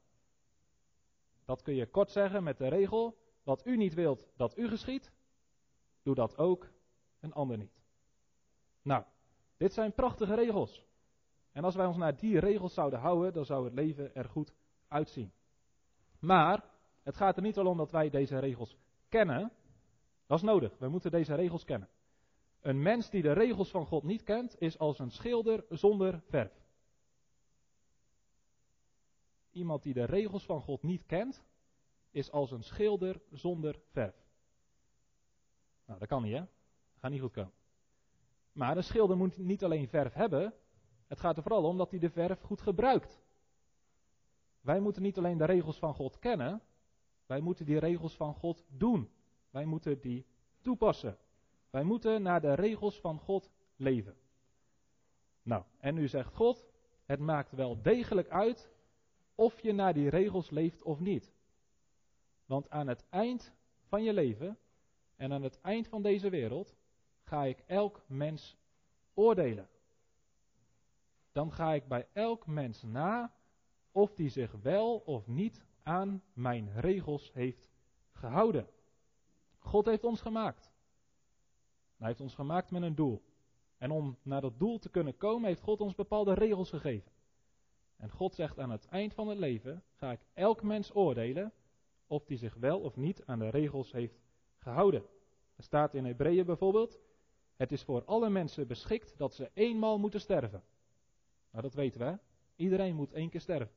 Dat 1.44 1.62
kun 1.62 1.74
je 1.74 1.86
kort 1.86 2.10
zeggen 2.10 2.42
met 2.42 2.58
de 2.58 2.68
regel: 2.68 3.18
wat 3.42 3.66
u 3.66 3.76
niet 3.76 3.94
wilt 3.94 4.28
dat 4.36 4.58
u 4.58 4.68
geschiet, 4.68 5.12
doe 6.02 6.14
dat 6.14 6.38
ook 6.38 6.70
een 7.20 7.32
ander 7.32 7.58
niet. 7.58 7.80
Nou, 8.82 9.04
dit 9.56 9.72
zijn 9.72 9.92
prachtige 9.92 10.34
regels. 10.34 10.86
En 11.52 11.64
als 11.64 11.74
wij 11.74 11.86
ons 11.86 11.96
naar 11.96 12.16
die 12.16 12.38
regels 12.38 12.74
zouden 12.74 12.98
houden, 12.98 13.32
dan 13.32 13.44
zou 13.44 13.64
het 13.64 13.74
leven 13.74 14.14
er 14.14 14.28
goed 14.28 14.54
uitzien. 14.88 15.32
Maar 16.20 16.64
het 17.02 17.16
gaat 17.16 17.36
er 17.36 17.42
niet 17.42 17.58
al 17.58 17.66
om 17.66 17.76
dat 17.76 17.90
wij 17.90 18.10
deze 18.10 18.38
regels 18.38 18.76
kennen. 19.08 19.52
Dat 20.26 20.38
is 20.38 20.44
nodig. 20.44 20.78
We 20.78 20.88
moeten 20.88 21.10
deze 21.10 21.34
regels 21.34 21.64
kennen. 21.64 21.88
Een 22.60 22.82
mens 22.82 23.10
die 23.10 23.22
de 23.22 23.32
regels 23.32 23.70
van 23.70 23.86
God 23.86 24.02
niet 24.02 24.22
kent, 24.22 24.60
is 24.60 24.78
als 24.78 24.98
een 24.98 25.10
schilder 25.10 25.64
zonder 25.68 26.22
verf. 26.28 26.52
Iemand 29.50 29.82
die 29.82 29.94
de 29.94 30.04
regels 30.04 30.44
van 30.44 30.60
God 30.60 30.82
niet 30.82 31.06
kent, 31.06 31.44
is 32.10 32.30
als 32.30 32.50
een 32.50 32.62
schilder 32.62 33.20
zonder 33.30 33.80
verf. 33.90 34.14
Nou, 35.86 35.98
dat 35.98 36.08
kan 36.08 36.22
niet, 36.22 36.34
hè? 36.34 36.44
Gaat 36.96 37.10
niet 37.10 37.20
goed 37.20 37.32
komen. 37.32 37.52
Maar 38.52 38.76
een 38.76 38.84
schilder 38.84 39.16
moet 39.16 39.38
niet 39.38 39.64
alleen 39.64 39.88
verf 39.88 40.12
hebben, 40.12 40.54
het 41.06 41.20
gaat 41.20 41.36
er 41.36 41.42
vooral 41.42 41.64
om 41.64 41.76
dat 41.76 41.90
hij 41.90 41.98
de 41.98 42.10
verf 42.10 42.40
goed 42.40 42.60
gebruikt. 42.60 43.20
Wij 44.60 44.80
moeten 44.80 45.02
niet 45.02 45.18
alleen 45.18 45.38
de 45.38 45.44
regels 45.44 45.78
van 45.78 45.94
God 45.94 46.18
kennen, 46.18 46.62
wij 47.28 47.40
moeten 47.40 47.66
die 47.66 47.78
regels 47.78 48.16
van 48.16 48.34
God 48.34 48.64
doen. 48.68 49.10
Wij 49.50 49.64
moeten 49.64 50.00
die 50.00 50.26
toepassen. 50.62 51.18
Wij 51.70 51.82
moeten 51.82 52.22
naar 52.22 52.40
de 52.40 52.54
regels 52.54 53.00
van 53.00 53.18
God 53.18 53.50
leven. 53.76 54.16
Nou, 55.42 55.64
en 55.78 55.94
nu 55.94 56.08
zegt 56.08 56.34
God, 56.34 56.66
het 57.04 57.20
maakt 57.20 57.52
wel 57.52 57.82
degelijk 57.82 58.28
uit 58.28 58.70
of 59.38 59.60
je 59.60 59.72
naar 59.72 59.94
die 59.94 60.08
regels 60.08 60.50
leeft 60.50 60.82
of 60.82 61.00
niet. 61.00 61.32
Want 62.46 62.70
aan 62.70 62.86
het 62.86 63.04
eind 63.08 63.52
van 63.84 64.02
je 64.02 64.12
leven 64.12 64.58
en 65.16 65.32
aan 65.32 65.42
het 65.42 65.60
eind 65.60 65.88
van 65.88 66.02
deze 66.02 66.30
wereld 66.30 66.76
ga 67.22 67.44
ik 67.44 67.58
elk 67.66 68.02
mens 68.06 68.56
oordelen. 69.14 69.68
Dan 71.32 71.52
ga 71.52 71.72
ik 71.72 71.88
bij 71.88 72.08
elk 72.12 72.46
mens 72.46 72.82
na 72.82 73.34
of 73.92 74.14
die 74.14 74.28
zich 74.28 74.52
wel 74.52 74.96
of 74.96 75.26
niet 75.26 75.64
aan 75.82 76.22
mijn 76.32 76.80
regels 76.80 77.32
heeft 77.32 77.70
gehouden. 78.12 78.68
God 79.58 79.86
heeft 79.86 80.04
ons 80.04 80.20
gemaakt. 80.20 80.72
Hij 81.96 82.06
heeft 82.06 82.20
ons 82.20 82.34
gemaakt 82.34 82.70
met 82.70 82.82
een 82.82 82.94
doel. 82.94 83.22
En 83.76 83.90
om 83.90 84.18
naar 84.22 84.40
dat 84.40 84.58
doel 84.58 84.78
te 84.78 84.90
kunnen 84.90 85.16
komen, 85.16 85.48
heeft 85.48 85.62
God 85.62 85.80
ons 85.80 85.94
bepaalde 85.94 86.34
regels 86.34 86.70
gegeven. 86.70 87.12
En 87.98 88.10
God 88.10 88.34
zegt 88.34 88.58
aan 88.58 88.70
het 88.70 88.86
eind 88.88 89.14
van 89.14 89.28
het 89.28 89.38
leven: 89.38 89.82
ga 89.94 90.12
ik 90.12 90.20
elk 90.34 90.62
mens 90.62 90.94
oordelen 90.94 91.52
of 92.06 92.24
die 92.24 92.36
zich 92.36 92.54
wel 92.54 92.80
of 92.80 92.96
niet 92.96 93.24
aan 93.26 93.38
de 93.38 93.48
regels 93.48 93.92
heeft 93.92 94.20
gehouden. 94.58 95.02
Er 95.56 95.62
staat 95.62 95.94
in 95.94 96.04
Hebreeën 96.04 96.46
bijvoorbeeld: 96.46 97.00
Het 97.56 97.72
is 97.72 97.82
voor 97.82 98.04
alle 98.04 98.30
mensen 98.30 98.66
beschikt 98.66 99.18
dat 99.18 99.34
ze 99.34 99.50
eenmaal 99.54 99.98
moeten 99.98 100.20
sterven. 100.20 100.62
Nou, 101.50 101.62
dat 101.62 101.74
weten 101.74 102.00
we. 102.00 102.18
Iedereen 102.56 102.94
moet 102.94 103.12
één 103.12 103.30
keer 103.30 103.40
sterven. 103.40 103.74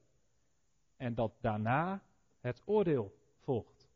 En 0.97 1.15
dat 1.15 1.33
daarna 1.39 2.03
het 2.39 2.61
oordeel 2.65 3.15
volgt. 3.39 3.87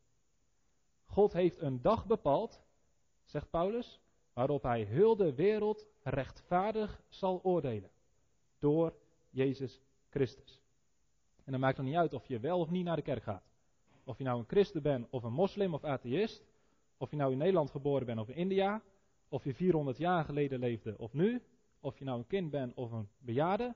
God 1.04 1.32
heeft 1.32 1.60
een 1.60 1.82
dag 1.82 2.06
bepaald, 2.06 2.62
zegt 3.24 3.50
Paulus, 3.50 4.00
waarop 4.32 4.62
hij 4.62 4.82
heel 4.82 5.16
de 5.16 5.34
wereld 5.34 5.86
rechtvaardig 6.02 7.02
zal 7.08 7.40
oordelen. 7.42 7.90
Door 8.58 8.94
Jezus 9.30 9.80
Christus. 10.16 10.60
En 11.44 11.52
dan 11.52 11.60
maakt 11.60 11.76
het 11.76 11.86
niet 11.86 11.96
uit 11.96 12.12
of 12.12 12.26
je 12.26 12.38
wel 12.38 12.58
of 12.60 12.70
niet 12.70 12.84
naar 12.84 12.96
de 12.96 13.02
kerk 13.02 13.22
gaat. 13.22 13.44
Of 14.04 14.18
je 14.18 14.24
nou 14.24 14.38
een 14.38 14.46
christen 14.46 14.82
bent 14.82 15.06
of 15.10 15.22
een 15.22 15.32
moslim 15.32 15.74
of 15.74 15.84
atheïst. 15.84 16.44
Of 16.96 17.10
je 17.10 17.16
nou 17.16 17.32
in 17.32 17.38
Nederland 17.38 17.70
geboren 17.70 18.06
bent 18.06 18.18
of 18.20 18.28
in 18.28 18.34
India. 18.34 18.82
Of 19.28 19.44
je 19.44 19.54
400 19.54 19.98
jaar 19.98 20.24
geleden 20.24 20.58
leefde 20.58 20.98
of 20.98 21.12
nu. 21.12 21.42
Of 21.80 21.98
je 21.98 22.04
nou 22.04 22.18
een 22.18 22.26
kind 22.26 22.50
bent 22.50 22.74
of 22.74 22.92
een 22.92 23.08
bejaarde. 23.18 23.74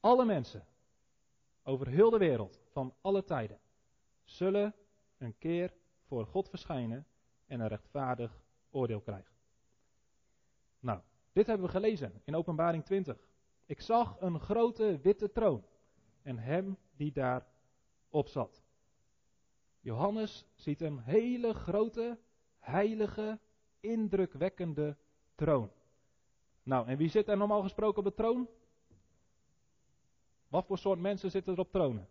Alle 0.00 0.24
mensen 0.24 0.66
over 1.62 1.88
heel 1.88 2.10
de 2.10 2.18
wereld 2.18 2.60
van 2.70 2.94
alle 3.00 3.24
tijden 3.24 3.58
zullen 4.24 4.74
een 5.18 5.38
keer 5.38 5.72
voor 6.02 6.26
God 6.26 6.48
verschijnen 6.48 7.06
en 7.46 7.60
een 7.60 7.68
rechtvaardig 7.68 8.42
oordeel 8.70 9.00
krijgen. 9.00 9.34
Nou, 10.80 11.00
dit 11.32 11.46
hebben 11.46 11.66
we 11.66 11.72
gelezen 11.72 12.20
in 12.24 12.36
Openbaring 12.36 12.84
20. 12.84 13.16
Ik 13.66 13.80
zag 13.80 14.20
een 14.20 14.40
grote 14.40 14.98
witte 15.02 15.32
troon 15.32 15.64
en 16.22 16.38
hem 16.38 16.76
die 16.96 17.12
daar 17.12 17.46
op 18.08 18.28
zat. 18.28 18.62
Johannes 19.80 20.46
ziet 20.54 20.80
een 20.80 20.98
hele 20.98 21.54
grote, 21.54 22.18
heilige, 22.58 23.38
indrukwekkende 23.80 24.96
troon. 25.34 25.70
Nou, 26.62 26.86
en 26.86 26.96
wie 26.96 27.08
zit 27.08 27.28
er 27.28 27.36
normaal 27.36 27.62
gesproken 27.62 27.98
op 27.98 28.04
de 28.04 28.14
troon? 28.14 28.48
Wat 30.48 30.66
voor 30.66 30.78
soort 30.78 31.00
mensen 31.00 31.30
zitten 31.30 31.52
er 31.52 31.58
op 31.58 31.70
tronen? 31.70 32.08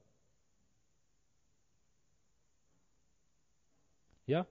Ja? 4.24 4.48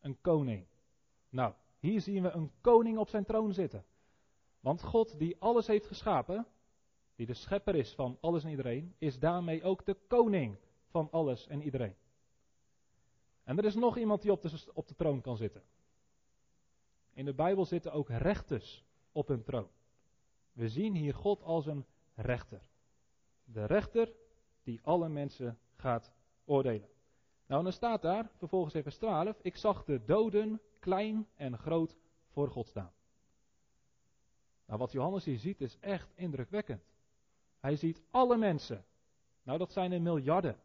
Een 0.00 0.20
koning. 0.20 0.66
Nou, 1.28 1.54
hier 1.78 2.00
zien 2.00 2.22
we 2.22 2.30
een 2.30 2.52
koning 2.60 2.98
op 2.98 3.08
zijn 3.08 3.24
troon 3.24 3.52
zitten. 3.52 3.84
Want 4.66 4.82
God 4.82 5.18
die 5.18 5.36
alles 5.38 5.66
heeft 5.66 5.86
geschapen, 5.86 6.46
die 7.14 7.26
de 7.26 7.34
schepper 7.34 7.74
is 7.74 7.94
van 7.94 8.18
alles 8.20 8.44
en 8.44 8.50
iedereen, 8.50 8.94
is 8.98 9.18
daarmee 9.18 9.62
ook 9.62 9.84
de 9.84 9.96
koning 10.06 10.56
van 10.88 11.08
alles 11.10 11.46
en 11.46 11.62
iedereen. 11.62 11.94
En 13.44 13.58
er 13.58 13.64
is 13.64 13.74
nog 13.74 13.96
iemand 13.96 14.22
die 14.22 14.32
op 14.32 14.42
de, 14.42 14.64
op 14.74 14.88
de 14.88 14.94
troon 14.94 15.20
kan 15.20 15.36
zitten. 15.36 15.62
In 17.12 17.24
de 17.24 17.34
Bijbel 17.34 17.64
zitten 17.64 17.92
ook 17.92 18.08
rechters 18.08 18.84
op 19.12 19.28
hun 19.28 19.42
troon. 19.42 19.68
We 20.52 20.68
zien 20.68 20.94
hier 20.94 21.14
God 21.14 21.42
als 21.42 21.66
een 21.66 21.84
rechter. 22.14 22.60
De 23.44 23.64
rechter 23.64 24.12
die 24.62 24.80
alle 24.82 25.08
mensen 25.08 25.58
gaat 25.76 26.12
oordelen. 26.44 26.88
Nou, 27.46 27.62
dan 27.62 27.72
staat 27.72 28.02
daar, 28.02 28.30
vervolgens 28.36 28.72
vers 28.72 28.96
12, 28.96 29.38
ik 29.42 29.56
zag 29.56 29.84
de 29.84 30.04
doden 30.04 30.60
klein 30.78 31.28
en 31.34 31.58
groot 31.58 31.96
voor 32.28 32.50
God 32.50 32.66
staan. 32.66 32.94
Nou, 34.66 34.78
wat 34.78 34.92
Johannes 34.92 35.24
hier 35.24 35.38
ziet 35.38 35.60
is 35.60 35.78
echt 35.80 36.12
indrukwekkend. 36.14 36.82
Hij 37.60 37.76
ziet 37.76 38.02
alle 38.10 38.36
mensen. 38.36 38.84
Nou, 39.42 39.58
dat 39.58 39.72
zijn 39.72 39.92
er 39.92 40.02
miljarden. 40.02 40.56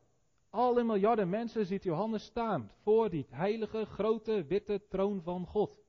Alle 0.50 0.84
miljarden 0.84 1.30
mensen 1.30 1.66
ziet 1.66 1.84
Johannes 1.84 2.24
staan 2.24 2.72
voor 2.82 3.10
die 3.10 3.26
heilige, 3.30 3.86
grote, 3.86 4.46
witte 4.46 4.88
troon 4.88 5.22
van 5.22 5.46
God. 5.46 5.80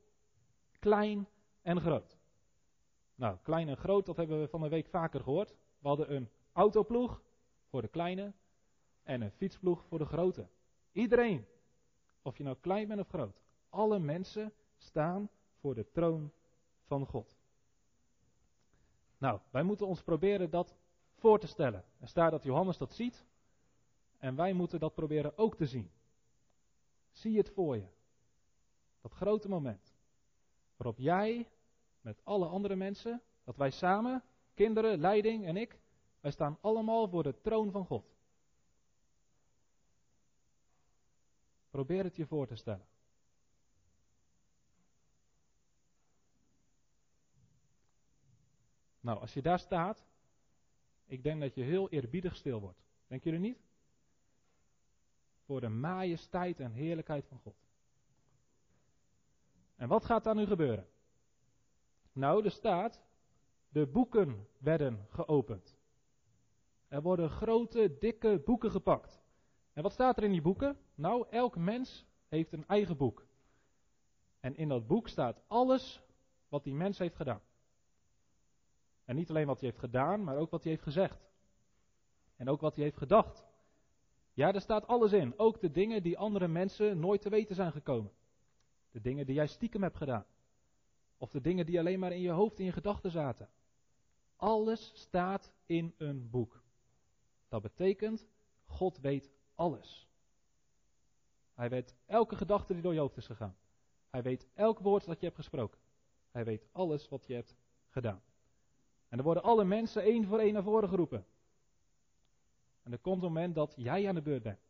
Klein 0.78 1.28
en 1.62 1.80
groot. 1.80 2.18
Nou, 3.14 3.36
klein 3.42 3.68
en 3.68 3.76
groot, 3.76 4.06
dat 4.06 4.16
hebben 4.16 4.40
we 4.40 4.48
van 4.48 4.60
de 4.60 4.68
week 4.68 4.86
vaker 4.86 5.20
gehoord. 5.20 5.54
We 5.78 5.88
hadden 5.88 6.14
een 6.14 6.28
autoploeg 6.52 7.22
voor 7.68 7.82
de 7.82 7.88
kleine 7.88 8.32
en 9.02 9.20
een 9.20 9.30
fietsploeg 9.30 9.84
voor 9.84 9.98
de 9.98 10.06
grote. 10.06 10.48
Iedereen, 10.92 11.46
of 12.22 12.36
je 12.36 12.44
nou 12.44 12.56
klein 12.60 12.88
bent 12.88 13.00
of 13.00 13.08
groot, 13.08 13.40
alle 13.68 13.98
mensen 13.98 14.52
staan 14.76 15.30
voor 15.60 15.74
de 15.74 15.90
troon 15.90 16.32
van 16.84 17.06
God. 17.06 17.36
Nou, 19.22 19.40
wij 19.50 19.62
moeten 19.62 19.86
ons 19.86 20.02
proberen 20.02 20.50
dat 20.50 20.74
voor 21.14 21.38
te 21.38 21.46
stellen. 21.46 21.84
Er 22.00 22.08
staat 22.08 22.30
dat 22.30 22.42
Johannes 22.42 22.78
dat 22.78 22.92
ziet. 22.92 23.24
En 24.18 24.36
wij 24.36 24.52
moeten 24.52 24.80
dat 24.80 24.94
proberen 24.94 25.38
ook 25.38 25.56
te 25.56 25.66
zien. 25.66 25.90
Zie 27.10 27.38
het 27.38 27.50
voor 27.50 27.76
je. 27.76 27.86
Dat 29.00 29.12
grote 29.12 29.48
moment. 29.48 29.94
Waarop 30.76 30.98
jij 30.98 31.48
met 32.00 32.20
alle 32.24 32.46
andere 32.46 32.76
mensen, 32.76 33.22
dat 33.44 33.56
wij 33.56 33.70
samen, 33.70 34.22
kinderen, 34.54 35.00
leiding 35.00 35.46
en 35.46 35.56
ik, 35.56 35.78
wij 36.20 36.30
staan 36.30 36.58
allemaal 36.60 37.08
voor 37.08 37.22
de 37.22 37.40
troon 37.40 37.70
van 37.70 37.86
God. 37.86 38.14
Probeer 41.70 42.04
het 42.04 42.16
je 42.16 42.26
voor 42.26 42.46
te 42.46 42.56
stellen. 42.56 42.86
Nou, 49.02 49.20
als 49.20 49.34
je 49.34 49.42
daar 49.42 49.58
staat, 49.58 50.06
ik 51.06 51.22
denk 51.22 51.40
dat 51.40 51.54
je 51.54 51.62
heel 51.62 51.88
eerbiedig 51.88 52.36
stil 52.36 52.60
wordt. 52.60 52.84
Denk 53.06 53.24
jullie 53.24 53.40
niet? 53.40 53.58
Voor 55.44 55.60
de 55.60 55.68
majesteit 55.68 56.60
en 56.60 56.72
heerlijkheid 56.72 57.26
van 57.26 57.38
God. 57.38 57.56
En 59.76 59.88
wat 59.88 60.04
gaat 60.04 60.24
daar 60.24 60.34
nu 60.34 60.46
gebeuren? 60.46 60.86
Nou, 62.12 62.44
er 62.44 62.50
staat, 62.50 63.02
de 63.68 63.86
boeken 63.86 64.46
werden 64.58 65.06
geopend. 65.10 65.76
Er 66.88 67.02
worden 67.02 67.30
grote, 67.30 67.96
dikke 67.98 68.42
boeken 68.44 68.70
gepakt. 68.70 69.22
En 69.72 69.82
wat 69.82 69.92
staat 69.92 70.16
er 70.16 70.24
in 70.24 70.30
die 70.30 70.42
boeken? 70.42 70.78
Nou, 70.94 71.26
elk 71.30 71.56
mens 71.56 72.06
heeft 72.28 72.52
een 72.52 72.66
eigen 72.66 72.96
boek. 72.96 73.26
En 74.40 74.56
in 74.56 74.68
dat 74.68 74.86
boek 74.86 75.08
staat 75.08 75.40
alles 75.46 76.02
wat 76.48 76.64
die 76.64 76.74
mens 76.74 76.98
heeft 76.98 77.16
gedaan. 77.16 77.40
En 79.04 79.16
niet 79.16 79.30
alleen 79.30 79.46
wat 79.46 79.60
hij 79.60 79.68
heeft 79.68 79.80
gedaan, 79.80 80.24
maar 80.24 80.36
ook 80.36 80.50
wat 80.50 80.62
hij 80.62 80.72
heeft 80.72 80.84
gezegd. 80.84 81.30
En 82.36 82.48
ook 82.48 82.60
wat 82.60 82.74
hij 82.74 82.84
heeft 82.84 82.96
gedacht. 82.96 83.44
Ja, 84.32 84.52
er 84.52 84.60
staat 84.60 84.86
alles 84.86 85.12
in. 85.12 85.38
Ook 85.38 85.60
de 85.60 85.70
dingen 85.70 86.02
die 86.02 86.18
andere 86.18 86.48
mensen 86.48 86.98
nooit 86.98 87.22
te 87.22 87.28
weten 87.28 87.54
zijn 87.54 87.72
gekomen. 87.72 88.12
De 88.90 89.00
dingen 89.00 89.26
die 89.26 89.34
jij 89.34 89.46
stiekem 89.46 89.82
hebt 89.82 89.96
gedaan. 89.96 90.26
Of 91.18 91.30
de 91.30 91.40
dingen 91.40 91.66
die 91.66 91.78
alleen 91.78 91.98
maar 91.98 92.12
in 92.12 92.20
je 92.20 92.30
hoofd, 92.30 92.58
in 92.58 92.64
je 92.64 92.72
gedachten 92.72 93.10
zaten. 93.10 93.48
Alles 94.36 94.92
staat 94.94 95.52
in 95.66 95.94
een 95.98 96.30
boek. 96.30 96.62
Dat 97.48 97.62
betekent, 97.62 98.26
God 98.64 98.98
weet 98.98 99.30
alles. 99.54 100.08
Hij 101.54 101.68
weet 101.68 101.94
elke 102.06 102.36
gedachte 102.36 102.72
die 102.72 102.82
door 102.82 102.94
je 102.94 103.00
hoofd 103.00 103.16
is 103.16 103.26
gegaan. 103.26 103.56
Hij 104.10 104.22
weet 104.22 104.46
elk 104.54 104.78
woord 104.78 105.04
dat 105.04 105.20
je 105.20 105.24
hebt 105.26 105.38
gesproken. 105.38 105.78
Hij 106.30 106.44
weet 106.44 106.66
alles 106.72 107.08
wat 107.08 107.26
je 107.26 107.34
hebt 107.34 107.56
gedaan. 107.88 108.22
En 109.12 109.18
er 109.18 109.24
worden 109.24 109.42
alle 109.42 109.64
mensen 109.64 110.02
één 110.02 110.26
voor 110.26 110.38
één 110.38 110.52
naar 110.52 110.62
voren 110.62 110.88
geroepen. 110.88 111.26
En 112.82 112.92
er 112.92 112.98
komt 112.98 113.22
een 113.22 113.32
moment 113.32 113.54
dat 113.54 113.72
jij 113.76 114.08
aan 114.08 114.14
de 114.14 114.22
beurt 114.22 114.42
bent. 114.42 114.60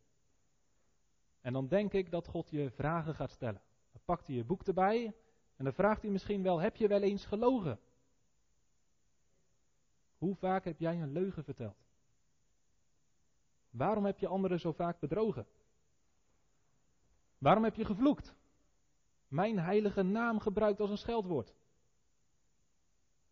En 1.41 1.53
dan 1.53 1.69
denk 1.69 1.93
ik 1.93 2.11
dat 2.11 2.29
God 2.29 2.51
je 2.51 2.71
vragen 2.71 3.15
gaat 3.15 3.31
stellen. 3.31 3.63
Dan 3.93 4.01
pakt 4.05 4.27
hij 4.27 4.37
je 4.37 4.45
boek 4.45 4.63
erbij 4.63 5.15
en 5.57 5.65
dan 5.65 5.73
vraagt 5.73 6.03
hij 6.03 6.11
misschien 6.11 6.43
wel: 6.43 6.59
Heb 6.59 6.77
je 6.77 6.89
wel 6.89 7.03
eens 7.03 7.27
gelogen? 7.27 7.81
Hoe 10.19 10.35
vaak 10.35 10.65
heb 10.65 10.79
jij 10.81 11.01
een 11.01 11.13
leugen 11.13 11.45
verteld? 11.45 11.85
Waarom 13.71 14.05
heb 14.05 14.19
je 14.19 14.27
anderen 14.27 14.61
zo 14.61 14.73
vaak 14.73 15.01
bedrogen? 15.01 15.47
Waarom 17.39 17.65
heb 17.65 17.75
je 17.75 17.85
gevloekt? 17.85 18.35
Mijn 19.29 19.59
heilige 19.59 20.03
naam 20.03 20.41
gebruikt 20.41 20.81
als 20.81 20.91
een 20.91 20.99
scheldwoord. 20.99 21.55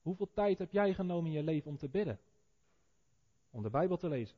Hoeveel 0.03 0.31
tijd 0.33 0.59
heb 0.59 0.73
jij 0.73 0.95
genomen 0.95 1.27
in 1.27 1.37
je 1.37 1.43
leven 1.43 1.71
om 1.71 1.79
te 1.79 1.89
bidden? 1.89 2.21
Om 3.51 3.63
de 3.63 3.71
Bijbel 3.71 3.97
te 3.97 4.09
lezen? 4.09 4.37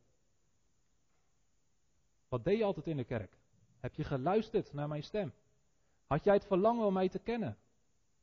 Wat 2.29 2.45
deed 2.45 2.59
je 2.59 2.65
altijd 2.65 2.87
in 2.87 2.97
de 2.97 3.05
kerk? 3.05 3.37
Heb 3.81 3.95
je 3.95 4.05
geluisterd 4.05 4.73
naar 4.73 4.89
mijn 4.89 5.03
stem? 5.03 5.33
Had 6.07 6.25
jij 6.25 6.35
het 6.35 6.47
verlangen 6.47 6.87
om 6.87 6.93
mij 6.93 7.09
te 7.09 7.19
kennen? 7.19 7.59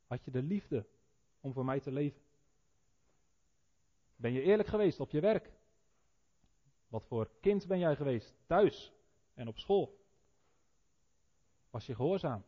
Had 0.07 0.25
je 0.25 0.31
de 0.31 0.41
liefde 0.41 0.85
om 1.39 1.53
voor 1.53 1.65
mij 1.65 1.79
te 1.79 1.91
leven? 1.91 2.21
Ben 4.15 4.33
je 4.33 4.41
eerlijk 4.41 4.69
geweest 4.69 4.99
op 4.99 5.09
je 5.09 5.19
werk? 5.19 5.51
Wat 6.87 7.05
voor 7.05 7.29
kind 7.39 7.67
ben 7.67 7.79
jij 7.79 7.95
geweest? 7.95 8.35
Thuis 8.45 8.93
en 9.33 9.47
op 9.47 9.57
school? 9.57 10.05
Was 11.69 11.85
je 11.85 11.95
gehoorzaam? 11.95 12.43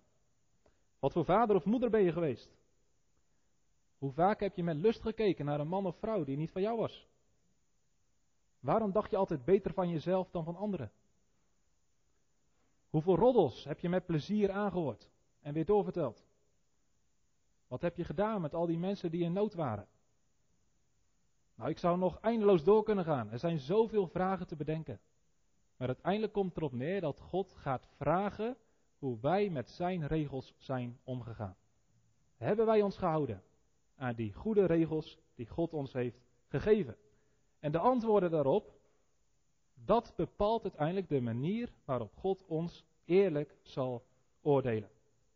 Wat 0.99 1.11
voor 1.11 1.25
vader 1.25 1.55
of 1.55 1.65
moeder 1.65 1.89
ben 1.89 2.01
je 2.01 2.11
geweest? 2.11 2.49
Hoe 4.01 4.11
vaak 4.11 4.39
heb 4.39 4.55
je 4.55 4.63
met 4.63 4.77
lust 4.77 5.01
gekeken 5.01 5.45
naar 5.45 5.59
een 5.59 5.67
man 5.67 5.85
of 5.85 5.97
vrouw 5.97 6.23
die 6.23 6.37
niet 6.37 6.51
van 6.51 6.61
jou 6.61 6.77
was? 6.77 7.07
Waarom 8.59 8.91
dacht 8.91 9.11
je 9.11 9.17
altijd 9.17 9.45
beter 9.45 9.73
van 9.73 9.89
jezelf 9.89 10.29
dan 10.29 10.43
van 10.43 10.55
anderen? 10.55 10.91
Hoeveel 12.89 13.15
roddels 13.15 13.63
heb 13.63 13.79
je 13.79 13.89
met 13.89 14.05
plezier 14.05 14.51
aangehoord 14.51 15.09
en 15.41 15.53
weer 15.53 15.65
doorverteld? 15.65 16.25
Wat 17.67 17.81
heb 17.81 17.97
je 17.97 18.03
gedaan 18.03 18.41
met 18.41 18.53
al 18.53 18.65
die 18.65 18.77
mensen 18.77 19.11
die 19.11 19.23
in 19.23 19.33
nood 19.33 19.53
waren? 19.53 19.87
Nou, 21.55 21.69
ik 21.69 21.77
zou 21.77 21.97
nog 21.97 22.19
eindeloos 22.19 22.63
door 22.63 22.83
kunnen 22.83 23.05
gaan. 23.05 23.31
Er 23.31 23.39
zijn 23.39 23.59
zoveel 23.59 24.07
vragen 24.07 24.47
te 24.47 24.55
bedenken. 24.55 24.99
Maar 25.77 25.87
uiteindelijk 25.87 26.33
komt 26.33 26.57
erop 26.57 26.73
neer 26.73 27.01
dat 27.01 27.19
God 27.19 27.53
gaat 27.53 27.87
vragen 27.95 28.57
hoe 28.97 29.17
wij 29.19 29.49
met 29.49 29.69
zijn 29.69 30.07
regels 30.07 30.53
zijn 30.57 30.99
omgegaan. 31.03 31.57
Hebben 32.37 32.65
wij 32.65 32.81
ons 32.81 32.97
gehouden 32.97 33.43
aan 34.01 34.15
die 34.15 34.33
goede 34.33 34.65
regels 34.65 35.17
die 35.35 35.47
God 35.47 35.73
ons 35.73 35.93
heeft 35.93 36.19
gegeven? 36.47 36.95
En 37.59 37.71
de 37.71 37.77
antwoorden 37.77 38.31
daarop, 38.31 38.73
dat 39.73 40.13
bepaalt 40.15 40.63
uiteindelijk 40.63 41.09
de 41.09 41.21
manier 41.21 41.71
waarop 41.85 42.15
God 42.15 42.45
ons 42.45 42.85
eerlijk 43.05 43.55
zal 43.61 44.05
oordelen. 44.41 44.89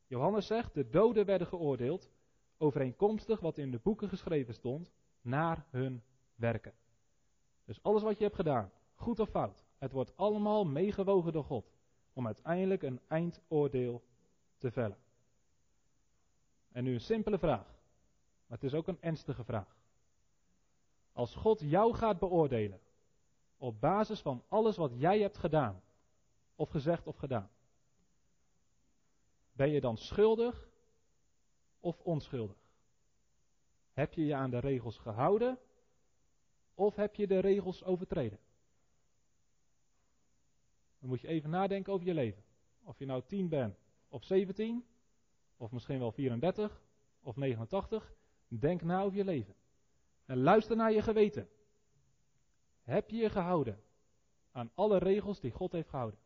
Johannes 0.08 0.47
zegt, 0.47 0.73
de 0.73 0.89
doden 0.89 1.25
werden 1.25 1.47
geoordeeld, 1.47 2.10
overeenkomstig 2.58 3.39
wat 3.39 3.58
in 3.58 3.71
de 3.71 3.80
boeken 3.84 4.10
geschreven 4.10 4.54
stond, 4.54 4.91
naar 5.21 5.65
hun 5.69 6.04
werken. 6.36 6.73
Dus 7.65 7.84
alles 7.84 8.01
wat 8.01 8.17
je 8.17 8.23
hebt 8.23 8.36
gedaan, 8.36 8.71
goed 8.93 9.19
of 9.19 9.30
fout, 9.30 9.65
het 9.78 9.91
wordt 9.91 10.17
allemaal 10.17 10.65
meegewogen 10.65 11.32
door 11.32 11.43
God, 11.43 11.71
om 12.13 12.25
uiteindelijk 12.25 12.84
een 12.84 12.99
eindoordeel 13.08 14.04
te 14.58 14.71
vellen. 14.71 14.97
En 16.71 16.84
nu 16.84 16.93
een 16.93 17.01
simpele 17.01 17.38
vraag, 17.38 17.75
maar 18.48 18.58
het 18.58 18.64
is 18.64 18.74
ook 18.74 18.88
een 18.88 19.02
ernstige 19.02 19.44
vraag. 19.44 19.78
Als 21.14 21.36
God 21.36 21.60
jou 21.60 21.94
gaat 21.94 22.20
beoordelen, 22.20 22.80
op 23.58 23.80
basis 23.80 24.22
van 24.22 24.44
alles 24.48 24.78
wat 24.78 24.92
jij 24.96 25.20
hebt 25.20 25.38
gedaan, 25.38 25.82
of 26.56 26.70
gezegd 26.70 27.08
of 27.08 27.16
gedaan, 27.16 27.50
ben 29.52 29.70
je 29.70 29.82
dan 29.82 29.98
schuldig 29.98 30.70
of 31.80 32.00
onschuldig? 32.00 32.58
Heb 33.94 34.14
je 34.14 34.26
je 34.26 34.36
aan 34.36 34.50
de 34.50 34.60
regels 34.60 34.98
gehouden 34.98 35.60
of 36.74 36.96
heb 36.96 37.16
je 37.16 37.28
de 37.28 37.40
regels 37.40 37.84
overtreden? 37.84 38.40
Dan 41.00 41.10
moet 41.10 41.22
je 41.22 41.28
even 41.28 41.50
nadenken 41.50 41.94
over 41.94 42.06
je 42.06 42.14
leven. 42.14 42.44
Of 42.84 43.00
je 43.00 43.06
nou 43.06 43.24
10 43.28 43.50
bent 43.50 43.78
of 44.10 44.24
17, 44.24 44.86
of 45.58 45.72
misschien 45.72 46.00
wel 46.00 46.12
34 46.12 46.82
of 47.22 47.36
89. 47.36 48.14
Denk 48.60 48.82
na 48.82 49.02
over 49.02 49.18
je 49.18 49.24
leven. 49.24 49.56
En 50.26 50.38
luister 50.38 50.76
naar 50.76 50.91
je 50.91 51.02
geweten. 51.02 51.50
Heb 52.84 53.10
je 53.10 53.18
je 53.18 53.30
gehouden 53.30 53.82
aan 54.52 54.72
alle 54.74 54.98
regels 54.98 55.39
die 55.39 55.52
God 55.52 55.72
heeft 55.72 55.89
gehouden? 55.89 56.20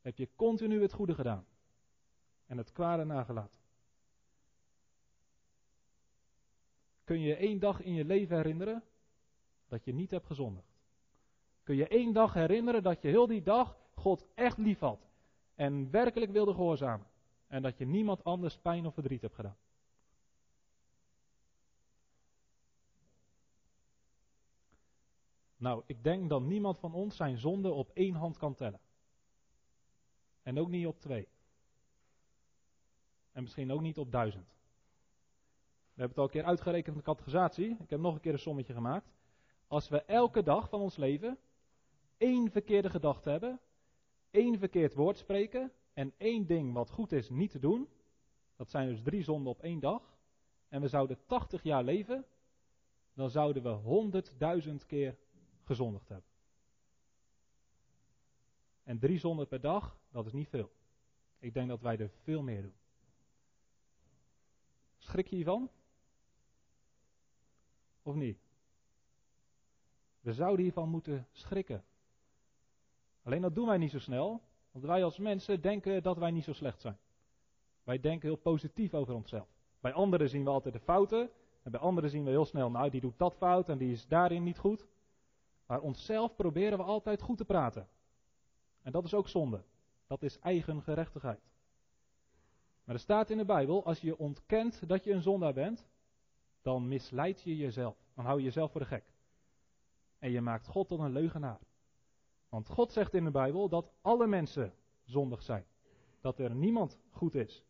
Heb 0.00 0.16
je 0.16 0.28
continu 0.36 0.82
het 0.82 0.92
goede 0.92 1.14
gedaan 1.14 1.46
en 2.46 2.58
het 2.58 2.72
kwade 2.72 3.04
nagelaten? 3.04 3.60
Kun 7.04 7.20
je 7.20 7.36
één 7.36 7.58
dag 7.58 7.80
in 7.80 7.94
je 7.94 8.04
leven 8.04 8.36
herinneren 8.36 8.82
dat 9.68 9.84
je 9.84 9.94
niet 9.94 10.10
hebt 10.10 10.26
gezondigd? 10.26 10.74
Kun 11.62 11.76
je 11.76 11.88
één 11.88 12.12
dag 12.12 12.32
herinneren 12.32 12.82
dat 12.82 13.02
je 13.02 13.08
heel 13.08 13.26
die 13.26 13.42
dag 13.42 13.76
God 13.94 14.26
echt 14.34 14.58
lief 14.58 14.78
had 14.78 15.08
en 15.54 15.90
werkelijk 15.90 16.32
wilde 16.32 16.54
gehoorzamen 16.54 17.06
en 17.46 17.62
dat 17.62 17.78
je 17.78 17.86
niemand 17.86 18.24
anders 18.24 18.58
pijn 18.58 18.86
of 18.86 18.94
verdriet 18.94 19.22
hebt 19.22 19.34
gedaan? 19.34 19.56
Nou, 25.66 25.82
ik 25.86 26.04
denk 26.04 26.28
dat 26.28 26.42
niemand 26.42 26.78
van 26.78 26.94
ons 26.94 27.16
zijn 27.16 27.38
zonde 27.38 27.72
op 27.72 27.90
één 27.94 28.14
hand 28.14 28.36
kan 28.36 28.54
tellen. 28.54 28.80
En 30.42 30.58
ook 30.58 30.68
niet 30.68 30.86
op 30.86 31.00
twee. 31.00 31.28
En 33.32 33.42
misschien 33.42 33.72
ook 33.72 33.80
niet 33.80 33.98
op 33.98 34.12
duizend. 34.12 34.46
We 35.94 36.00
hebben 36.00 36.08
het 36.08 36.18
al 36.18 36.24
een 36.24 36.30
keer 36.30 36.44
uitgerekend 36.44 36.94
in 36.94 37.00
de 37.00 37.06
categorisatie. 37.06 37.76
Ik 37.80 37.90
heb 37.90 38.00
nog 38.00 38.14
een 38.14 38.20
keer 38.20 38.32
een 38.32 38.38
sommetje 38.38 38.72
gemaakt. 38.72 39.14
Als 39.66 39.88
we 39.88 40.02
elke 40.02 40.42
dag 40.42 40.68
van 40.68 40.80
ons 40.80 40.96
leven 40.96 41.38
één 42.16 42.50
verkeerde 42.50 42.90
gedachte 42.90 43.30
hebben, 43.30 43.60
één 44.30 44.58
verkeerd 44.58 44.94
woord 44.94 45.16
spreken 45.16 45.72
en 45.92 46.12
één 46.16 46.46
ding 46.46 46.72
wat 46.72 46.90
goed 46.90 47.12
is 47.12 47.28
niet 47.28 47.50
te 47.50 47.58
doen, 47.58 47.88
dat 48.56 48.70
zijn 48.70 48.88
dus 48.88 49.02
drie 49.02 49.22
zonden 49.22 49.52
op 49.52 49.62
één 49.62 49.80
dag, 49.80 50.16
en 50.68 50.80
we 50.80 50.88
zouden 50.88 51.18
80 51.26 51.62
jaar 51.62 51.84
leven, 51.84 52.26
dan 53.14 53.30
zouden 53.30 53.62
we 53.62 53.68
honderdduizend 53.68 54.86
keer 54.86 55.16
gezondigd 55.66 56.08
hebben. 56.08 56.30
En 58.82 58.98
drie 58.98 59.18
zonden 59.18 59.48
per 59.48 59.60
dag, 59.60 59.98
dat 60.10 60.26
is 60.26 60.32
niet 60.32 60.48
veel. 60.48 60.70
Ik 61.38 61.54
denk 61.54 61.68
dat 61.68 61.80
wij 61.80 61.98
er 61.98 62.10
veel 62.22 62.42
meer 62.42 62.62
doen. 62.62 62.74
Schrik 64.98 65.26
je 65.26 65.36
hiervan? 65.36 65.70
Of 68.02 68.14
niet? 68.14 68.38
We 70.20 70.32
zouden 70.32 70.64
hiervan 70.64 70.88
moeten 70.88 71.28
schrikken. 71.32 71.84
Alleen 73.22 73.40
dat 73.40 73.54
doen 73.54 73.66
wij 73.66 73.78
niet 73.78 73.90
zo 73.90 73.98
snel, 73.98 74.42
want 74.70 74.84
wij 74.84 75.04
als 75.04 75.18
mensen 75.18 75.60
denken 75.60 76.02
dat 76.02 76.16
wij 76.16 76.30
niet 76.30 76.44
zo 76.44 76.52
slecht 76.52 76.80
zijn. 76.80 76.98
Wij 77.82 78.00
denken 78.00 78.28
heel 78.28 78.36
positief 78.36 78.94
over 78.94 79.14
onszelf. 79.14 79.48
Bij 79.80 79.92
anderen 79.92 80.28
zien 80.28 80.44
we 80.44 80.50
altijd 80.50 80.74
de 80.74 80.80
fouten, 80.80 81.30
en 81.62 81.70
bij 81.70 81.80
anderen 81.80 82.10
zien 82.10 82.24
we 82.24 82.30
heel 82.30 82.44
snel, 82.44 82.70
nou 82.70 82.90
die 82.90 83.00
doet 83.00 83.18
dat 83.18 83.34
fout 83.34 83.68
en 83.68 83.78
die 83.78 83.92
is 83.92 84.06
daarin 84.06 84.42
niet 84.42 84.58
goed. 84.58 84.86
Maar 85.66 85.80
onszelf 85.80 86.34
proberen 86.34 86.78
we 86.78 86.84
altijd 86.84 87.22
goed 87.22 87.36
te 87.36 87.44
praten. 87.44 87.88
En 88.82 88.92
dat 88.92 89.04
is 89.04 89.14
ook 89.14 89.28
zonde. 89.28 89.62
Dat 90.06 90.22
is 90.22 90.38
eigen 90.38 90.82
gerechtigheid. 90.82 91.40
Maar 92.84 92.94
er 92.94 93.00
staat 93.00 93.30
in 93.30 93.36
de 93.36 93.44
Bijbel, 93.44 93.84
als 93.84 94.00
je 94.00 94.18
ontkent 94.18 94.88
dat 94.88 95.04
je 95.04 95.12
een 95.12 95.22
zondaar 95.22 95.52
bent, 95.52 95.86
dan 96.62 96.88
misleid 96.88 97.42
je 97.42 97.56
jezelf. 97.56 97.96
Dan 98.14 98.24
hou 98.24 98.38
je 98.38 98.44
jezelf 98.44 98.70
voor 98.70 98.80
de 98.80 98.86
gek. 98.86 99.04
En 100.18 100.30
je 100.30 100.40
maakt 100.40 100.66
God 100.66 100.88
tot 100.88 101.00
een 101.00 101.12
leugenaar. 101.12 101.60
Want 102.48 102.68
God 102.68 102.92
zegt 102.92 103.14
in 103.14 103.24
de 103.24 103.30
Bijbel 103.30 103.68
dat 103.68 103.90
alle 104.00 104.26
mensen 104.26 104.74
zondig 105.04 105.42
zijn. 105.42 105.66
Dat 106.20 106.38
er 106.38 106.54
niemand 106.54 106.98
goed 107.10 107.34
is. 107.34 107.64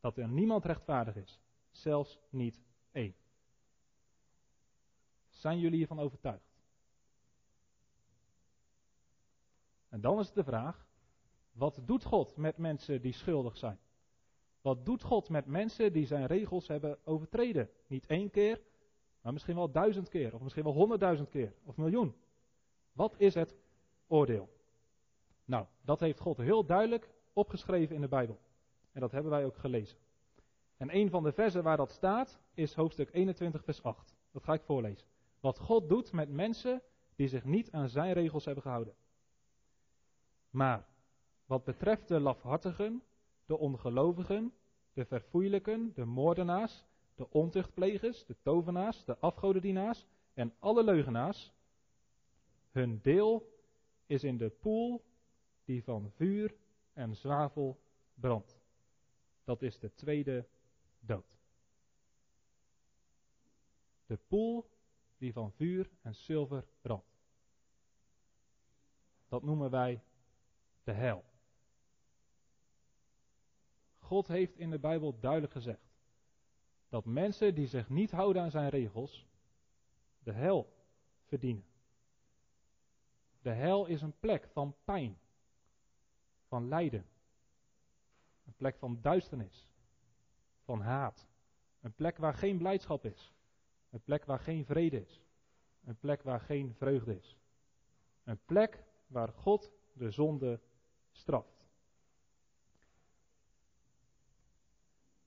Dat 0.00 0.16
er 0.16 0.28
niemand 0.28 0.64
rechtvaardig 0.64 1.16
is. 1.16 1.40
Zelfs 1.70 2.18
niet 2.30 2.60
één. 2.92 3.14
Zijn 5.28 5.58
jullie 5.58 5.76
hiervan 5.76 6.00
overtuigd? 6.00 6.49
En 9.90 10.00
dan 10.00 10.18
is 10.18 10.32
de 10.32 10.44
vraag: 10.44 10.86
wat 11.52 11.80
doet 11.84 12.04
God 12.04 12.36
met 12.36 12.56
mensen 12.56 13.00
die 13.00 13.12
schuldig 13.12 13.56
zijn? 13.56 13.78
Wat 14.60 14.84
doet 14.84 15.02
God 15.02 15.28
met 15.28 15.46
mensen 15.46 15.92
die 15.92 16.06
zijn 16.06 16.26
regels 16.26 16.68
hebben 16.68 16.98
overtreden? 17.04 17.70
Niet 17.86 18.06
één 18.06 18.30
keer, 18.30 18.60
maar 19.22 19.32
misschien 19.32 19.54
wel 19.54 19.70
duizend 19.70 20.08
keer, 20.08 20.34
of 20.34 20.40
misschien 20.40 20.64
wel 20.64 20.72
honderdduizend 20.72 21.28
keer, 21.28 21.54
of 21.64 21.76
miljoen. 21.76 22.14
Wat 22.92 23.14
is 23.18 23.34
het 23.34 23.56
oordeel? 24.06 24.48
Nou, 25.44 25.66
dat 25.82 26.00
heeft 26.00 26.20
God 26.20 26.36
heel 26.36 26.64
duidelijk 26.64 27.10
opgeschreven 27.32 27.94
in 27.94 28.00
de 28.00 28.08
Bijbel. 28.08 28.38
En 28.92 29.00
dat 29.00 29.12
hebben 29.12 29.30
wij 29.30 29.44
ook 29.44 29.56
gelezen. 29.56 29.98
En 30.76 30.96
een 30.96 31.10
van 31.10 31.22
de 31.22 31.32
versen 31.32 31.62
waar 31.62 31.76
dat 31.76 31.90
staat 31.90 32.40
is 32.54 32.74
hoofdstuk 32.74 33.08
21, 33.12 33.64
vers 33.64 33.82
8. 33.82 34.16
Dat 34.32 34.44
ga 34.44 34.52
ik 34.52 34.62
voorlezen. 34.62 35.06
Wat 35.40 35.58
God 35.58 35.88
doet 35.88 36.12
met 36.12 36.28
mensen 36.28 36.82
die 37.16 37.28
zich 37.28 37.44
niet 37.44 37.72
aan 37.72 37.88
zijn 37.88 38.12
regels 38.12 38.44
hebben 38.44 38.62
gehouden. 38.62 38.94
Maar 40.50 40.86
wat 41.46 41.64
betreft 41.64 42.08
de 42.08 42.20
lafhartigen, 42.20 43.02
de 43.46 43.58
ongelovigen, 43.58 44.52
de 44.92 45.04
verfoeilijken, 45.04 45.92
de 45.94 46.04
moordenaars, 46.04 46.84
de 47.14 47.30
ontuchtplegers, 47.30 48.26
de 48.26 48.36
tovenaars, 48.42 49.04
de 49.04 49.18
afgodendienaars 49.18 50.06
en 50.34 50.54
alle 50.58 50.84
leugenaars, 50.84 51.52
hun 52.70 53.00
deel 53.02 53.58
is 54.06 54.24
in 54.24 54.36
de 54.36 54.48
poel 54.48 55.04
die 55.64 55.84
van 55.84 56.10
vuur 56.10 56.54
en 56.92 57.16
zwavel 57.16 57.80
brandt. 58.14 58.58
Dat 59.44 59.62
is 59.62 59.78
de 59.78 59.94
tweede 59.94 60.48
dood. 61.00 61.38
De 64.06 64.18
poel 64.28 64.70
die 65.18 65.32
van 65.32 65.52
vuur 65.52 65.90
en 66.02 66.14
zilver 66.14 66.64
brandt. 66.80 67.18
Dat 69.28 69.42
noemen 69.42 69.70
wij 69.70 70.02
de 70.84 70.92
hel. 70.92 71.24
God 73.98 74.28
heeft 74.28 74.56
in 74.56 74.70
de 74.70 74.78
Bijbel 74.78 75.18
duidelijk 75.20 75.52
gezegd 75.52 75.90
dat 76.88 77.04
mensen 77.04 77.54
die 77.54 77.66
zich 77.66 77.88
niet 77.88 78.10
houden 78.10 78.42
aan 78.42 78.50
zijn 78.50 78.68
regels 78.68 79.26
de 80.22 80.32
hel 80.32 80.72
verdienen. 81.24 81.64
De 83.42 83.50
hel 83.50 83.86
is 83.86 84.02
een 84.02 84.18
plek 84.18 84.48
van 84.52 84.76
pijn, 84.84 85.18
van 86.46 86.68
lijden, 86.68 87.06
een 88.46 88.54
plek 88.56 88.76
van 88.78 88.98
duisternis, 89.00 89.68
van 90.64 90.80
haat, 90.80 91.28
een 91.80 91.92
plek 91.92 92.16
waar 92.16 92.34
geen 92.34 92.58
blijdschap 92.58 93.04
is, 93.04 93.32
een 93.90 94.02
plek 94.02 94.24
waar 94.24 94.40
geen 94.40 94.64
vrede 94.64 95.00
is, 95.00 95.20
een 95.84 95.98
plek 95.98 96.22
waar 96.22 96.40
geen 96.40 96.74
vreugde 96.74 97.16
is, 97.16 97.36
een 98.24 98.40
plek 98.44 98.84
waar 99.06 99.28
God 99.28 99.72
de 99.92 100.10
zonde 100.10 100.60
straft. 101.12 101.68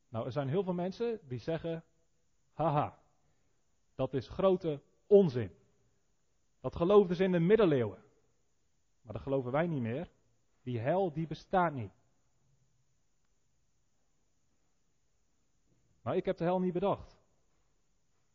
Nou, 0.07 0.25
er 0.25 0.31
zijn 0.31 0.49
heel 0.49 0.63
veel 0.63 0.73
mensen 0.73 1.19
die 1.27 1.39
zeggen: 1.39 1.83
haha, 2.53 2.99
dat 3.95 4.13
is 4.13 4.27
grote 4.27 4.81
onzin. 5.07 5.51
Dat 6.59 6.75
geloofden 6.75 7.15
ze 7.15 7.23
in 7.23 7.31
de 7.31 7.39
middeleeuwen. 7.39 8.03
Maar 9.01 9.13
dat 9.13 9.21
geloven 9.21 9.51
wij 9.51 9.67
niet 9.67 9.81
meer. 9.81 10.11
Die 10.61 10.79
hel, 10.79 11.11
die 11.13 11.27
bestaat 11.27 11.73
niet. 11.73 11.91
Maar 16.01 16.15
ik 16.15 16.25
heb 16.25 16.37
de 16.37 16.43
hel 16.43 16.59
niet 16.59 16.73
bedacht. 16.73 17.17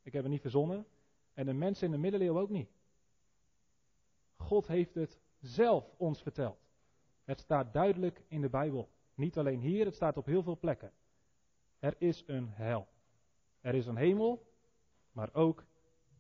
Ik 0.03 0.13
heb 0.13 0.23
het 0.23 0.33
niet 0.33 0.41
verzonnen. 0.41 0.87
En 1.35 1.47
de 1.47 1.53
mensen 1.53 1.87
in 1.87 1.93
de 1.93 1.99
middeleeuwen 1.99 2.43
ook 2.43 2.51
niet. 2.51 2.71
God 4.37 4.67
heeft 4.67 4.95
het 4.95 5.19
zelf 5.41 5.95
ons 5.97 6.23
verteld. 6.23 6.68
Het 7.29 7.41
staat 7.41 7.73
duidelijk 7.73 8.23
in 8.29 8.41
de 8.41 8.49
Bijbel. 8.49 8.89
Niet 9.15 9.39
alleen 9.39 9.61
hier, 9.61 9.85
het 9.85 9.95
staat 9.95 10.17
op 10.17 10.27
heel 10.27 10.43
veel 10.43 10.59
plekken. 10.59 10.93
Er 11.79 11.95
is 11.99 12.25
een 12.27 12.49
hel. 12.49 12.89
Er 13.61 13.75
is 13.75 13.87
een 13.87 13.97
hemel, 13.97 14.53
maar 15.13 15.29
ook 15.33 15.65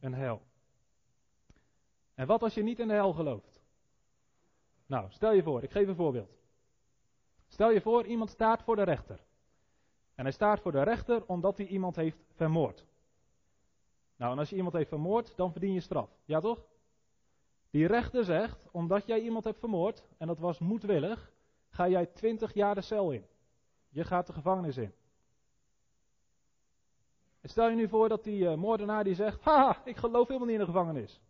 een 0.01 0.15
hel. 0.15 0.43
En 2.15 2.27
wat 2.27 2.43
als 2.43 2.55
je 2.55 2.63
niet 2.63 2.79
in 2.79 2.89
de 2.89 2.95
hel 2.95 3.13
gelooft? 3.13 3.63
Nou, 4.87 5.11
stel 5.11 5.33
je 5.33 5.43
voor, 5.43 5.63
ik 5.63 5.71
geef 5.71 5.89
een 5.89 5.95
voorbeeld. 5.95 6.39
Stel 7.47 7.71
je 7.71 7.81
voor, 7.81 8.07
iemand 8.07 8.31
staat 8.31 8.63
voor 8.63 8.77
de 8.77 8.83
rechter. 8.83 9.21
En 10.15 10.25
hij 10.25 10.33
staat 10.33 10.61
voor 10.61 10.73
de 10.73 10.83
rechter 10.83 11.27
omdat 11.27 11.57
hij 11.57 11.67
iemand 11.67 11.97
heeft 11.97 12.19
vermoord. 12.35 12.87
Nou, 14.17 14.33
en 14.33 14.39
als 14.39 14.51
je 14.51 14.57
iemand 14.57 14.75
heeft 14.75 14.89
vermoord, 14.89 15.37
dan 15.37 15.53
verdien 15.53 15.73
je 15.73 15.81
straf. 15.81 16.11
Ja 16.25 16.41
toch? 16.41 16.67
Die 17.71 17.87
rechter 17.87 18.25
zegt, 18.25 18.71
omdat 18.71 19.07
jij 19.07 19.21
iemand 19.21 19.45
hebt 19.45 19.59
vermoord, 19.59 20.03
en 20.19 20.27
dat 20.27 20.39
was 20.39 20.59
moedwillig, 20.59 21.33
ga 21.69 21.89
jij 21.89 22.07
twintig 22.07 22.55
jaar 22.55 22.75
de 22.75 22.81
cel 22.81 23.11
in. 23.11 23.27
Je 23.89 24.05
gaat 24.05 24.27
de 24.27 24.33
gevangenis 24.33 24.77
in. 24.77 24.93
Stel 27.43 27.69
je 27.69 27.77
nu 27.77 27.89
voor 27.89 28.09
dat 28.09 28.25
die 28.25 28.43
uh, 28.43 28.55
moordenaar 28.55 29.05
die 29.05 29.15
zegt, 29.15 29.41
haha, 29.41 29.85
ik 29.85 29.97
geloof 29.97 30.27
helemaal 30.27 30.49
niet 30.49 30.59
in 30.59 30.65
de 30.65 30.73
gevangenis. 30.73 31.21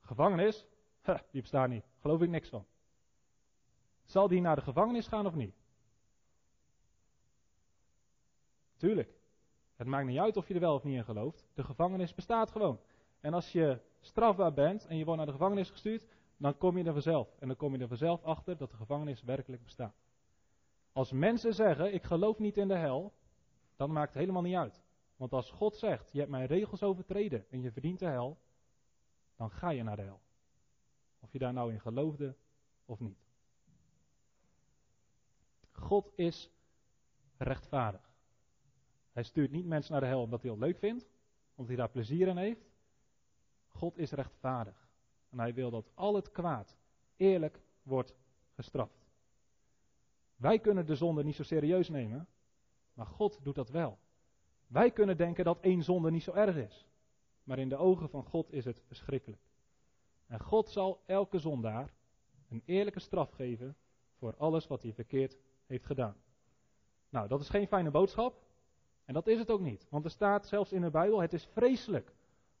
Gevangenis? 0.00 0.66
Ha, 1.00 1.22
die 1.30 1.40
bestaat 1.40 1.68
niet. 1.68 1.84
Geloof 2.00 2.20
ik 2.20 2.28
niks 2.28 2.48
van. 2.48 2.66
Zal 4.04 4.28
die 4.28 4.40
naar 4.40 4.56
de 4.56 4.62
gevangenis 4.62 5.06
gaan 5.06 5.26
of 5.26 5.34
niet? 5.34 5.54
Tuurlijk. 8.76 9.14
Het 9.76 9.86
maakt 9.86 10.06
niet 10.06 10.18
uit 10.18 10.36
of 10.36 10.48
je 10.48 10.54
er 10.54 10.60
wel 10.60 10.74
of 10.74 10.84
niet 10.84 10.96
in 10.96 11.04
gelooft. 11.04 11.46
De 11.54 11.64
gevangenis 11.64 12.14
bestaat 12.14 12.50
gewoon. 12.50 12.80
En 13.20 13.34
als 13.34 13.52
je 13.52 13.80
strafbaar 14.06 14.52
bent 14.52 14.86
en 14.86 14.96
je 14.96 15.04
wordt 15.04 15.16
naar 15.16 15.26
de 15.26 15.36
gevangenis 15.36 15.70
gestuurd, 15.70 16.06
dan 16.36 16.56
kom 16.56 16.78
je 16.78 16.84
er 16.84 16.92
vanzelf. 16.92 17.36
En 17.38 17.48
dan 17.48 17.56
kom 17.56 17.74
je 17.74 17.78
er 17.78 17.88
vanzelf 17.88 18.22
achter 18.22 18.56
dat 18.56 18.70
de 18.70 18.76
gevangenis 18.76 19.22
werkelijk 19.22 19.62
bestaat. 19.62 19.96
Als 20.92 21.12
mensen 21.12 21.54
zeggen, 21.54 21.94
ik 21.94 22.02
geloof 22.02 22.38
niet 22.38 22.56
in 22.56 22.68
de 22.68 22.76
hel, 22.76 23.12
dan 23.76 23.92
maakt 23.92 24.12
het 24.12 24.20
helemaal 24.20 24.42
niet 24.42 24.56
uit. 24.56 24.82
Want 25.16 25.32
als 25.32 25.50
God 25.50 25.76
zegt, 25.76 26.12
je 26.12 26.18
hebt 26.18 26.30
mijn 26.30 26.46
regels 26.46 26.82
overtreden 26.82 27.50
en 27.50 27.60
je 27.60 27.72
verdient 27.72 27.98
de 27.98 28.06
hel, 28.06 28.38
dan 29.36 29.50
ga 29.50 29.70
je 29.70 29.82
naar 29.82 29.96
de 29.96 30.02
hel. 30.02 30.20
Of 31.20 31.32
je 31.32 31.38
daar 31.38 31.52
nou 31.52 31.72
in 31.72 31.80
geloofde 31.80 32.36
of 32.84 33.00
niet. 33.00 33.18
God 35.72 36.12
is 36.14 36.50
rechtvaardig. 37.36 38.14
Hij 39.12 39.22
stuurt 39.22 39.50
niet 39.50 39.66
mensen 39.66 39.92
naar 39.92 40.00
de 40.00 40.06
hel 40.06 40.22
omdat 40.22 40.42
hij 40.42 40.50
het 40.50 40.60
leuk 40.60 40.78
vindt, 40.78 41.06
omdat 41.50 41.66
hij 41.66 41.76
daar 41.76 41.90
plezier 41.90 42.28
in 42.28 42.36
heeft. 42.36 42.70
God 43.76 43.98
is 43.98 44.10
rechtvaardig. 44.10 44.88
En 45.30 45.38
hij 45.38 45.54
wil 45.54 45.70
dat 45.70 45.90
al 45.94 46.14
het 46.14 46.30
kwaad 46.30 46.76
eerlijk 47.16 47.60
wordt 47.82 48.14
gestraft. 48.54 49.06
Wij 50.36 50.58
kunnen 50.58 50.86
de 50.86 50.94
zonde 50.94 51.24
niet 51.24 51.34
zo 51.34 51.42
serieus 51.42 51.88
nemen, 51.88 52.28
maar 52.94 53.06
God 53.06 53.38
doet 53.42 53.54
dat 53.54 53.68
wel. 53.68 53.98
Wij 54.66 54.90
kunnen 54.90 55.16
denken 55.16 55.44
dat 55.44 55.60
één 55.60 55.82
zonde 55.82 56.10
niet 56.10 56.22
zo 56.22 56.32
erg 56.32 56.56
is. 56.56 56.86
Maar 57.44 57.58
in 57.58 57.68
de 57.68 57.76
ogen 57.76 58.08
van 58.08 58.24
God 58.24 58.52
is 58.52 58.64
het 58.64 58.82
verschrikkelijk. 58.86 59.42
En 60.26 60.40
God 60.40 60.68
zal 60.70 61.02
elke 61.06 61.38
zondaar 61.38 61.92
een 62.48 62.62
eerlijke 62.64 63.00
straf 63.00 63.30
geven 63.30 63.76
voor 64.18 64.36
alles 64.36 64.66
wat 64.66 64.82
hij 64.82 64.92
verkeerd 64.92 65.36
heeft 65.66 65.86
gedaan. 65.86 66.16
Nou, 67.08 67.28
dat 67.28 67.40
is 67.40 67.48
geen 67.48 67.66
fijne 67.66 67.90
boodschap. 67.90 68.44
En 69.04 69.14
dat 69.14 69.26
is 69.26 69.38
het 69.38 69.50
ook 69.50 69.60
niet. 69.60 69.86
Want 69.90 70.04
er 70.04 70.10
staat 70.10 70.46
zelfs 70.46 70.72
in 70.72 70.80
de 70.80 70.90
Bijbel: 70.90 71.20
het 71.20 71.32
is 71.32 71.44
vreselijk 71.44 72.14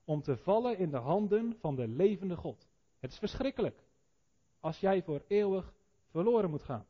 om 0.06 0.22
te 0.22 0.36
vallen 0.36 0.78
in 0.78 0.90
de 0.90 0.96
handen 0.96 1.56
van 1.58 1.76
de 1.76 1.88
levende 1.88 2.36
God. 2.36 2.68
Het 2.98 3.12
is 3.12 3.18
verschrikkelijk 3.18 3.84
als 4.60 4.80
jij 4.80 5.02
voor 5.02 5.24
eeuwig 5.26 5.74
verloren 6.10 6.50
moet 6.50 6.62
gaan. 6.62 6.86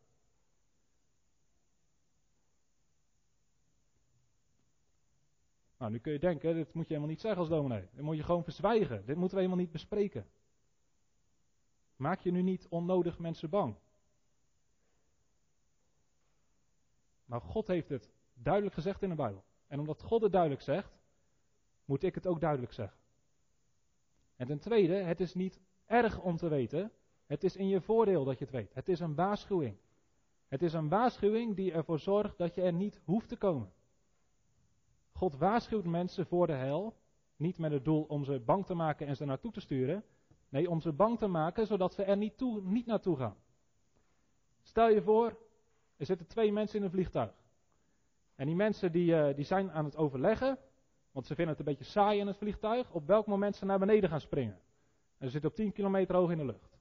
Nou, 5.78 5.90
nu 5.90 5.98
kun 5.98 6.12
je 6.12 6.18
denken, 6.18 6.54
dit 6.54 6.72
moet 6.72 6.82
je 6.82 6.88
helemaal 6.88 7.10
niet 7.10 7.20
zeggen 7.20 7.40
als 7.40 7.48
dominee. 7.48 7.88
Dit 7.92 8.04
moet 8.04 8.16
je 8.16 8.22
gewoon 8.22 8.44
verzwijgen. 8.44 9.06
Dit 9.06 9.16
moeten 9.16 9.36
we 9.36 9.42
helemaal 9.42 9.64
niet 9.64 9.72
bespreken. 9.72 10.26
Maak 11.96 12.20
je 12.20 12.30
nu 12.30 12.42
niet 12.42 12.66
onnodig 12.68 13.18
mensen 13.18 13.50
bang. 13.50 13.76
Maar 17.24 17.40
God 17.40 17.66
heeft 17.66 17.88
het 17.88 18.10
duidelijk 18.34 18.74
gezegd 18.74 19.02
in 19.02 19.08
de 19.08 19.14
Bijbel. 19.14 19.44
En 19.66 19.78
omdat 19.78 20.02
God 20.02 20.22
het 20.22 20.32
duidelijk 20.32 20.62
zegt, 20.62 20.98
moet 21.84 22.02
ik 22.02 22.14
het 22.14 22.26
ook 22.26 22.40
duidelijk 22.40 22.72
zeggen. 22.72 22.98
En 24.36 24.46
ten 24.46 24.58
tweede, 24.58 24.94
het 24.94 25.20
is 25.20 25.34
niet 25.34 25.60
erg 25.86 26.20
om 26.20 26.36
te 26.36 26.48
weten. 26.48 26.92
Het 27.26 27.44
is 27.44 27.56
in 27.56 27.68
je 27.68 27.80
voordeel 27.80 28.24
dat 28.24 28.38
je 28.38 28.44
het 28.44 28.54
weet. 28.54 28.74
Het 28.74 28.88
is 28.88 29.00
een 29.00 29.14
waarschuwing. 29.14 29.76
Het 30.48 30.62
is 30.62 30.72
een 30.72 30.88
waarschuwing 30.88 31.56
die 31.56 31.72
ervoor 31.72 31.98
zorgt 31.98 32.38
dat 32.38 32.54
je 32.54 32.62
er 32.62 32.72
niet 32.72 33.00
hoeft 33.04 33.28
te 33.28 33.36
komen. 33.36 33.72
God 35.12 35.36
waarschuwt 35.36 35.84
mensen 35.84 36.26
voor 36.26 36.46
de 36.46 36.52
hel. 36.52 36.96
Niet 37.36 37.58
met 37.58 37.72
het 37.72 37.84
doel 37.84 38.02
om 38.02 38.24
ze 38.24 38.40
bang 38.40 38.66
te 38.66 38.74
maken 38.74 39.06
en 39.06 39.16
ze 39.16 39.24
naartoe 39.24 39.52
te 39.52 39.60
sturen. 39.60 40.04
Nee, 40.48 40.70
om 40.70 40.80
ze 40.80 40.92
bang 40.92 41.18
te 41.18 41.26
maken 41.26 41.66
zodat 41.66 41.94
ze 41.94 42.02
er 42.02 42.16
niet, 42.16 42.36
toe, 42.36 42.60
niet 42.62 42.86
naartoe 42.86 43.16
gaan. 43.16 43.36
Stel 44.62 44.88
je 44.88 45.02
voor, 45.02 45.38
er 45.96 46.06
zitten 46.06 46.26
twee 46.26 46.52
mensen 46.52 46.78
in 46.78 46.84
een 46.84 46.90
vliegtuig. 46.90 47.44
En 48.34 48.46
die 48.46 48.54
mensen 48.54 48.92
die, 48.92 49.16
eh, 49.16 49.34
die 49.34 49.44
zijn 49.44 49.70
aan 49.70 49.84
het 49.84 49.96
overleggen, 49.96 50.58
want 51.16 51.28
ze 51.28 51.34
vinden 51.34 51.56
het 51.56 51.66
een 51.66 51.74
beetje 51.74 51.92
saai 51.92 52.20
in 52.20 52.26
het 52.26 52.36
vliegtuig, 52.36 52.92
op 52.92 53.06
welk 53.06 53.26
moment 53.26 53.56
ze 53.56 53.64
naar 53.64 53.78
beneden 53.78 54.10
gaan 54.10 54.20
springen. 54.20 54.58
En 55.18 55.26
ze 55.26 55.30
zitten 55.30 55.50
op 55.50 55.56
10 55.56 55.72
kilometer 55.72 56.14
hoog 56.14 56.30
in 56.30 56.38
de 56.38 56.44
lucht. 56.44 56.78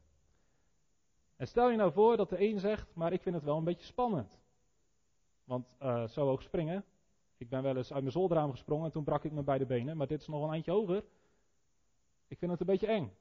En 1.35 1.47
stel 1.47 1.69
je 1.69 1.77
nou 1.77 1.91
voor 1.91 2.17
dat 2.17 2.29
de 2.29 2.49
een 2.49 2.59
zegt, 2.59 2.95
maar 2.95 3.13
ik 3.13 3.21
vind 3.21 3.35
het 3.35 3.43
wel 3.43 3.57
een 3.57 3.63
beetje 3.63 3.85
spannend. 3.85 4.39
Want 5.43 5.75
uh, 5.81 6.07
zo 6.07 6.25
hoog 6.25 6.41
springen, 6.41 6.85
ik 7.37 7.49
ben 7.49 7.63
wel 7.63 7.77
eens 7.77 7.91
uit 7.91 8.01
mijn 8.01 8.13
zolderraam 8.13 8.51
gesprongen 8.51 8.85
en 8.85 8.91
toen 8.91 9.03
brak 9.03 9.23
ik 9.23 9.31
me 9.31 9.43
beide 9.43 9.65
benen, 9.65 9.97
maar 9.97 10.07
dit 10.07 10.21
is 10.21 10.27
nog 10.27 10.43
een 10.43 10.53
eindje 10.53 10.71
hoger. 10.71 11.03
Ik 12.27 12.37
vind 12.37 12.51
het 12.51 12.59
een 12.59 12.65
beetje 12.65 12.87
eng. 12.87 13.13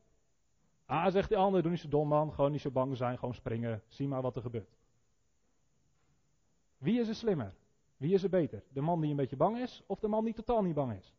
Ah, 0.87 1.13
zegt 1.13 1.29
die 1.29 1.39
ander, 1.39 1.63
doe 1.63 1.71
niet 1.71 1.81
zo 1.81 1.89
dom 1.89 2.09
man, 2.09 2.33
gewoon 2.33 2.51
niet 2.51 2.61
zo 2.61 2.71
bang 2.71 2.97
zijn, 2.97 3.19
gewoon 3.19 3.35
springen, 3.35 3.83
zie 3.89 4.09
maar 4.09 4.23
wat 4.23 4.37
er 4.37 4.43
gebeurt. 4.43 4.77
Wie 6.79 7.01
is 7.01 7.09
er 7.09 7.15
slimmer? 7.15 7.55
Wie 7.97 8.15
is 8.15 8.23
er 8.23 8.31
beter? 8.31 8.63
De 8.69 8.81
man 8.81 9.01
die 9.01 9.11
een 9.11 9.17
beetje 9.17 9.37
bang 9.37 9.59
is 9.59 9.83
of 9.87 9.99
de 9.99 10.09
man 10.09 10.25
die 10.25 10.35
totaal 10.35 10.63
niet 10.63 10.75
bang 10.75 10.93
is? 10.99 11.15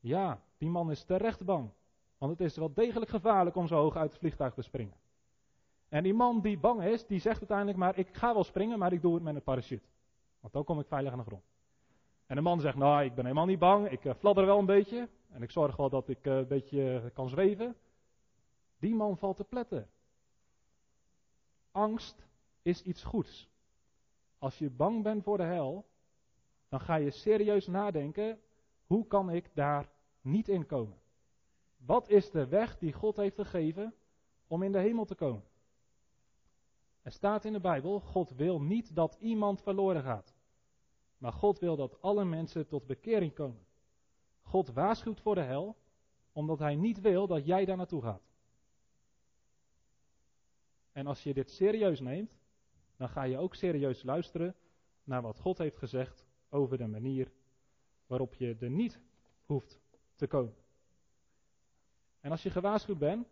Ja, 0.00 0.42
die 0.58 0.68
man 0.68 0.90
is 0.90 1.04
terecht 1.04 1.44
bang. 1.44 1.70
Want 2.18 2.32
het 2.32 2.40
is 2.40 2.56
wel 2.56 2.72
degelijk 2.74 3.10
gevaarlijk 3.10 3.56
om 3.56 3.66
zo 3.66 3.76
hoog 3.76 3.96
uit 3.96 4.10
het 4.10 4.18
vliegtuig 4.18 4.54
te 4.54 4.62
springen. 4.62 4.96
En 5.88 6.02
die 6.02 6.14
man 6.14 6.40
die 6.40 6.58
bang 6.58 6.82
is, 6.82 7.06
die 7.06 7.20
zegt 7.20 7.38
uiteindelijk 7.38 7.78
maar, 7.78 7.98
ik 7.98 8.16
ga 8.16 8.34
wel 8.34 8.44
springen, 8.44 8.78
maar 8.78 8.92
ik 8.92 9.02
doe 9.02 9.14
het 9.14 9.22
met 9.22 9.34
een 9.34 9.42
parachute. 9.42 9.86
Want 10.40 10.52
dan 10.52 10.64
kom 10.64 10.80
ik 10.80 10.86
veilig 10.86 11.12
aan 11.12 11.18
de 11.18 11.24
grond. 11.24 11.44
En 12.26 12.36
de 12.36 12.42
man 12.42 12.60
zegt, 12.60 12.76
nou, 12.76 13.04
ik 13.04 13.14
ben 13.14 13.24
helemaal 13.24 13.46
niet 13.46 13.58
bang, 13.58 13.90
ik 13.90 14.04
uh, 14.04 14.14
fladder 14.14 14.46
wel 14.46 14.58
een 14.58 14.66
beetje. 14.66 15.08
En 15.28 15.42
ik 15.42 15.50
zorg 15.50 15.76
wel 15.76 15.88
dat 15.88 16.08
ik 16.08 16.26
uh, 16.26 16.36
een 16.36 16.46
beetje 16.46 17.10
kan 17.14 17.28
zweven. 17.28 17.76
Die 18.78 18.94
man 18.94 19.18
valt 19.18 19.36
te 19.36 19.44
pletten. 19.44 19.88
Angst 21.70 22.26
is 22.62 22.82
iets 22.82 23.04
goeds. 23.04 23.48
Als 24.38 24.58
je 24.58 24.70
bang 24.70 25.02
bent 25.02 25.22
voor 25.22 25.36
de 25.36 25.42
hel, 25.42 25.86
dan 26.68 26.80
ga 26.80 26.94
je 26.94 27.10
serieus 27.10 27.66
nadenken, 27.66 28.40
hoe 28.86 29.06
kan 29.06 29.30
ik 29.30 29.50
daar 29.54 29.90
niet 30.20 30.48
in 30.48 30.66
komen? 30.66 30.98
Wat 31.76 32.08
is 32.08 32.30
de 32.30 32.46
weg 32.46 32.78
die 32.78 32.92
God 32.92 33.16
heeft 33.16 33.34
gegeven 33.34 33.94
om 34.46 34.62
in 34.62 34.72
de 34.72 34.78
hemel 34.78 35.04
te 35.04 35.14
komen? 35.14 35.44
Er 37.02 37.12
staat 37.12 37.44
in 37.44 37.52
de 37.52 37.60
Bijbel, 37.60 38.00
God 38.00 38.30
wil 38.30 38.60
niet 38.60 38.94
dat 38.94 39.16
iemand 39.20 39.62
verloren 39.62 40.02
gaat. 40.02 40.34
Maar 41.18 41.32
God 41.32 41.58
wil 41.58 41.76
dat 41.76 42.02
alle 42.02 42.24
mensen 42.24 42.66
tot 42.66 42.86
bekering 42.86 43.34
komen. 43.34 43.66
God 44.42 44.68
waarschuwt 44.68 45.20
voor 45.20 45.34
de 45.34 45.42
hel, 45.42 45.76
omdat 46.32 46.58
hij 46.58 46.74
niet 46.74 47.00
wil 47.00 47.26
dat 47.26 47.46
jij 47.46 47.64
daar 47.64 47.76
naartoe 47.76 48.02
gaat. 48.02 48.28
En 50.92 51.06
als 51.06 51.22
je 51.22 51.34
dit 51.34 51.50
serieus 51.50 52.00
neemt, 52.00 52.37
dan 52.98 53.08
ga 53.08 53.22
je 53.22 53.38
ook 53.38 53.54
serieus 53.54 54.02
luisteren 54.02 54.54
naar 55.04 55.22
wat 55.22 55.38
God 55.38 55.58
heeft 55.58 55.76
gezegd 55.76 56.26
over 56.48 56.78
de 56.78 56.86
manier 56.86 57.32
waarop 58.06 58.34
je 58.34 58.56
er 58.60 58.70
niet 58.70 59.00
hoeft 59.44 59.80
te 60.14 60.26
komen. 60.26 60.54
En 62.20 62.30
als 62.30 62.42
je 62.42 62.50
gewaarschuwd 62.50 62.98
bent, 62.98 63.28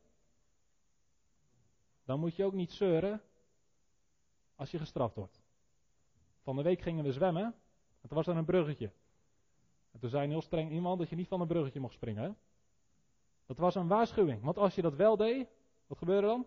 dan 2.04 2.20
moet 2.20 2.36
je 2.36 2.44
ook 2.44 2.52
niet 2.52 2.72
zeuren 2.72 3.22
als 4.54 4.70
je 4.70 4.78
gestraft 4.78 5.14
wordt. 5.14 5.42
Van 6.42 6.56
de 6.56 6.62
week 6.62 6.80
gingen 6.80 7.04
we 7.04 7.12
zwemmen 7.12 7.44
en 8.00 8.08
toen 8.08 8.16
was 8.16 8.26
er 8.26 8.36
een 8.36 8.44
bruggetje. 8.44 8.92
En 9.92 10.00
toen 10.00 10.10
zei 10.10 10.28
heel 10.28 10.42
streng 10.42 10.70
iemand 10.70 10.98
dat 10.98 11.08
je 11.08 11.16
niet 11.16 11.28
van 11.28 11.40
een 11.40 11.46
bruggetje 11.46 11.80
mocht 11.80 11.94
springen. 11.94 12.38
Dat 13.46 13.58
was 13.58 13.74
een 13.74 13.88
waarschuwing, 13.88 14.42
want 14.42 14.58
als 14.58 14.74
je 14.74 14.82
dat 14.82 14.94
wel 14.94 15.16
deed, 15.16 15.48
wat 15.86 15.98
gebeurde 15.98 16.26
dan? 16.26 16.46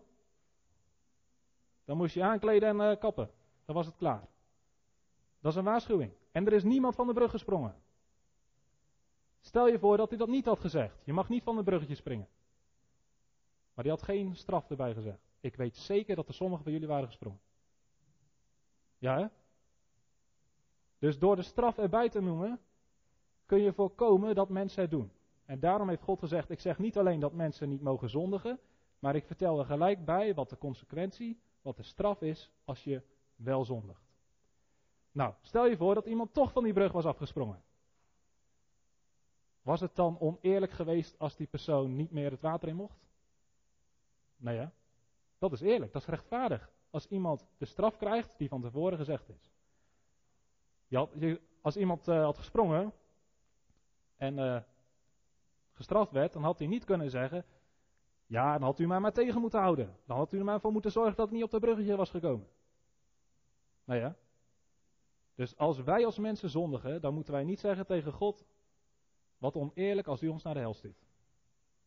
Dan 1.90 1.98
moest 1.98 2.14
je 2.14 2.22
aankleden 2.22 2.68
en 2.68 2.90
uh, 2.90 2.98
kappen. 2.98 3.30
Dan 3.64 3.74
was 3.74 3.86
het 3.86 3.96
klaar. 3.96 4.28
Dat 5.40 5.52
is 5.52 5.58
een 5.58 5.64
waarschuwing. 5.64 6.12
En 6.32 6.46
er 6.46 6.52
is 6.52 6.62
niemand 6.62 6.94
van 6.94 7.06
de 7.06 7.12
brug 7.12 7.30
gesprongen. 7.30 7.74
Stel 9.40 9.68
je 9.68 9.78
voor 9.78 9.96
dat 9.96 10.08
hij 10.08 10.18
dat 10.18 10.28
niet 10.28 10.44
had 10.44 10.60
gezegd. 10.60 11.00
Je 11.04 11.12
mag 11.12 11.28
niet 11.28 11.42
van 11.42 11.56
de 11.56 11.62
bruggetje 11.62 11.94
springen. 11.94 12.28
Maar 13.74 13.84
die 13.84 13.92
had 13.92 14.02
geen 14.02 14.36
straf 14.36 14.70
erbij 14.70 14.94
gezegd. 14.94 15.18
Ik 15.40 15.56
weet 15.56 15.76
zeker 15.76 16.16
dat 16.16 16.28
er 16.28 16.34
sommigen 16.34 16.64
van 16.64 16.72
jullie 16.72 16.88
waren 16.88 17.06
gesprongen. 17.06 17.40
Ja, 18.98 19.18
hè? 19.18 19.26
Dus 20.98 21.18
door 21.18 21.36
de 21.36 21.42
straf 21.42 21.78
erbij 21.78 22.08
te 22.08 22.20
noemen, 22.20 22.60
kun 23.46 23.60
je 23.60 23.72
voorkomen 23.72 24.34
dat 24.34 24.48
mensen 24.48 24.82
het 24.82 24.90
doen. 24.90 25.12
En 25.44 25.60
daarom 25.60 25.88
heeft 25.88 26.02
God 26.02 26.18
gezegd: 26.18 26.50
Ik 26.50 26.60
zeg 26.60 26.78
niet 26.78 26.98
alleen 26.98 27.20
dat 27.20 27.32
mensen 27.32 27.68
niet 27.68 27.82
mogen 27.82 28.10
zondigen, 28.10 28.58
maar 28.98 29.14
ik 29.14 29.26
vertel 29.26 29.58
er 29.58 29.64
gelijk 29.64 30.04
bij 30.04 30.34
wat 30.34 30.48
de 30.50 30.58
consequentie, 30.58 31.40
wat 31.62 31.76
de 31.76 31.82
straf 31.82 32.22
is 32.22 32.50
als 32.64 32.84
je 32.84 33.02
wel 33.36 33.64
zondigt. 33.64 34.08
Nou, 35.12 35.34
stel 35.40 35.66
je 35.66 35.76
voor 35.76 35.94
dat 35.94 36.06
iemand 36.06 36.34
toch 36.34 36.52
van 36.52 36.64
die 36.64 36.72
brug 36.72 36.92
was 36.92 37.04
afgesprongen. 37.04 37.62
Was 39.62 39.80
het 39.80 39.96
dan 39.96 40.20
oneerlijk 40.20 40.72
geweest 40.72 41.18
als 41.18 41.36
die 41.36 41.46
persoon 41.46 41.96
niet 41.96 42.10
meer 42.10 42.30
het 42.30 42.40
water 42.40 42.68
in 42.68 42.76
mocht? 42.76 42.98
Nee, 44.36 44.56
ja. 44.56 44.72
Dat 45.38 45.52
is 45.52 45.60
eerlijk, 45.60 45.92
dat 45.92 46.02
is 46.02 46.08
rechtvaardig 46.08 46.70
als 46.90 47.06
iemand 47.06 47.48
de 47.58 47.64
straf 47.64 47.96
krijgt 47.96 48.38
die 48.38 48.48
van 48.48 48.60
tevoren 48.60 48.98
gezegd 48.98 49.28
is. 49.28 49.50
Als 51.60 51.76
iemand 51.76 52.08
uh, 52.08 52.24
had 52.24 52.38
gesprongen 52.38 52.92
en 54.16 54.38
uh, 54.38 54.60
gestraft 55.72 56.12
werd, 56.12 56.32
dan 56.32 56.42
had 56.42 56.58
hij 56.58 56.68
niet 56.68 56.84
kunnen 56.84 57.10
zeggen: 57.10 57.44
Ja, 58.30 58.52
dan 58.52 58.62
had 58.62 58.78
u 58.78 58.86
mij 58.86 59.00
maar 59.00 59.12
tegen 59.12 59.40
moeten 59.40 59.60
houden. 59.60 59.96
Dan 60.06 60.16
had 60.16 60.32
u 60.32 60.38
er 60.38 60.44
maar 60.44 60.60
voor 60.60 60.72
moeten 60.72 60.92
zorgen 60.92 61.16
dat 61.16 61.26
het 61.26 61.34
niet 61.34 61.44
op 61.44 61.50
de 61.50 61.58
bruggetje 61.58 61.96
was 61.96 62.10
gekomen. 62.10 62.46
Nou 63.84 64.00
ja. 64.00 64.16
Dus 65.34 65.56
als 65.56 65.82
wij 65.82 66.04
als 66.04 66.18
mensen 66.18 66.50
zondigen, 66.50 67.00
dan 67.00 67.14
moeten 67.14 67.32
wij 67.32 67.44
niet 67.44 67.60
zeggen 67.60 67.86
tegen 67.86 68.12
God: 68.12 68.46
Wat 69.38 69.56
oneerlijk 69.56 70.06
als 70.06 70.22
u 70.22 70.28
ons 70.28 70.42
naar 70.42 70.54
de 70.54 70.60
hel 70.60 70.74
stuurt. 70.74 71.04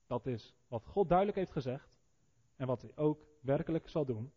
Dat 0.08 0.26
is 0.26 0.56
wat 0.68 0.86
God 0.86 1.08
duidelijk 1.08 1.38
heeft 1.38 1.52
gezegd 1.52 1.90
en 2.56 2.68
wat 2.68 2.82
hij 2.82 2.92
ook 2.96 3.28
werkelijk 3.42 3.90
zal 3.90 4.06
doen 4.06 4.32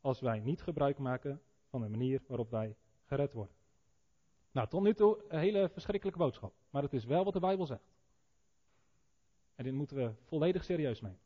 als 0.00 0.20
wij 0.20 0.40
niet 0.40 0.62
gebruik 0.62 0.98
maken 0.98 1.42
van 1.68 1.80
de 1.80 1.88
manier 1.88 2.22
waarop 2.26 2.50
wij 2.50 2.76
gered 3.04 3.32
worden. 3.32 3.54
Nou, 4.50 4.68
tot 4.68 4.82
nu 4.82 4.94
toe 4.94 5.24
een 5.28 5.38
hele 5.38 5.68
verschrikkelijke 5.68 6.20
boodschap. 6.20 6.54
Maar 6.70 6.82
het 6.82 6.92
is 6.92 7.04
wel 7.04 7.24
wat 7.24 7.32
de 7.32 7.40
Bijbel 7.40 7.66
zegt. 7.66 7.92
En 9.54 9.64
dit 9.64 9.72
moeten 9.72 9.96
we 9.96 10.12
volledig 10.22 10.64
serieus 10.64 11.00
nemen. 11.00 11.18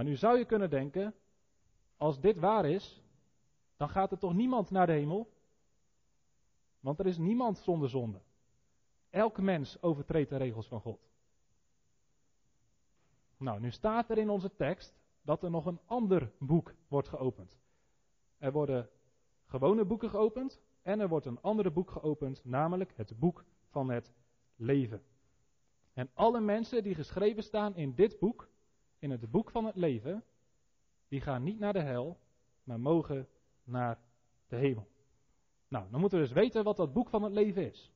Maar 0.00 0.08
nu 0.08 0.16
zou 0.16 0.38
je 0.38 0.44
kunnen 0.44 0.70
denken, 0.70 1.14
als 1.96 2.20
dit 2.20 2.38
waar 2.38 2.64
is, 2.64 3.02
dan 3.76 3.88
gaat 3.88 4.12
er 4.12 4.18
toch 4.18 4.34
niemand 4.34 4.70
naar 4.70 4.86
de 4.86 4.92
hemel? 4.92 5.32
Want 6.80 6.98
er 6.98 7.06
is 7.06 7.18
niemand 7.18 7.58
zonder 7.58 7.88
zonde. 7.88 8.20
Elke 9.10 9.42
mens 9.42 9.82
overtreedt 9.82 10.30
de 10.30 10.36
regels 10.36 10.68
van 10.68 10.80
God. 10.80 11.08
Nou, 13.36 13.60
nu 13.60 13.70
staat 13.70 14.10
er 14.10 14.18
in 14.18 14.30
onze 14.30 14.54
tekst 14.54 15.00
dat 15.22 15.42
er 15.42 15.50
nog 15.50 15.66
een 15.66 15.80
ander 15.84 16.32
boek 16.38 16.74
wordt 16.88 17.08
geopend. 17.08 17.58
Er 18.38 18.52
worden 18.52 18.88
gewone 19.46 19.84
boeken 19.84 20.10
geopend 20.10 20.60
en 20.82 21.00
er 21.00 21.08
wordt 21.08 21.26
een 21.26 21.40
andere 21.40 21.70
boek 21.70 21.90
geopend, 21.90 22.44
namelijk 22.44 22.92
het 22.96 23.18
boek 23.18 23.44
van 23.68 23.90
het 23.90 24.12
leven. 24.56 25.02
En 25.92 26.10
alle 26.14 26.40
mensen 26.40 26.82
die 26.82 26.94
geschreven 26.94 27.42
staan 27.42 27.76
in 27.76 27.94
dit 27.94 28.18
boek, 28.18 28.48
in 29.00 29.10
het 29.10 29.30
boek 29.30 29.50
van 29.50 29.64
het 29.64 29.76
leven, 29.76 30.24
die 31.08 31.20
gaan 31.20 31.42
niet 31.42 31.58
naar 31.58 31.72
de 31.72 31.80
hel, 31.80 32.18
maar 32.62 32.80
mogen 32.80 33.28
naar 33.64 33.98
de 34.48 34.56
hemel. 34.56 34.88
Nou, 35.68 35.90
dan 35.90 36.00
moeten 36.00 36.18
we 36.18 36.24
dus 36.24 36.34
weten 36.34 36.64
wat 36.64 36.76
dat 36.76 36.92
boek 36.92 37.08
van 37.08 37.22
het 37.22 37.32
leven 37.32 37.70
is. 37.70 37.92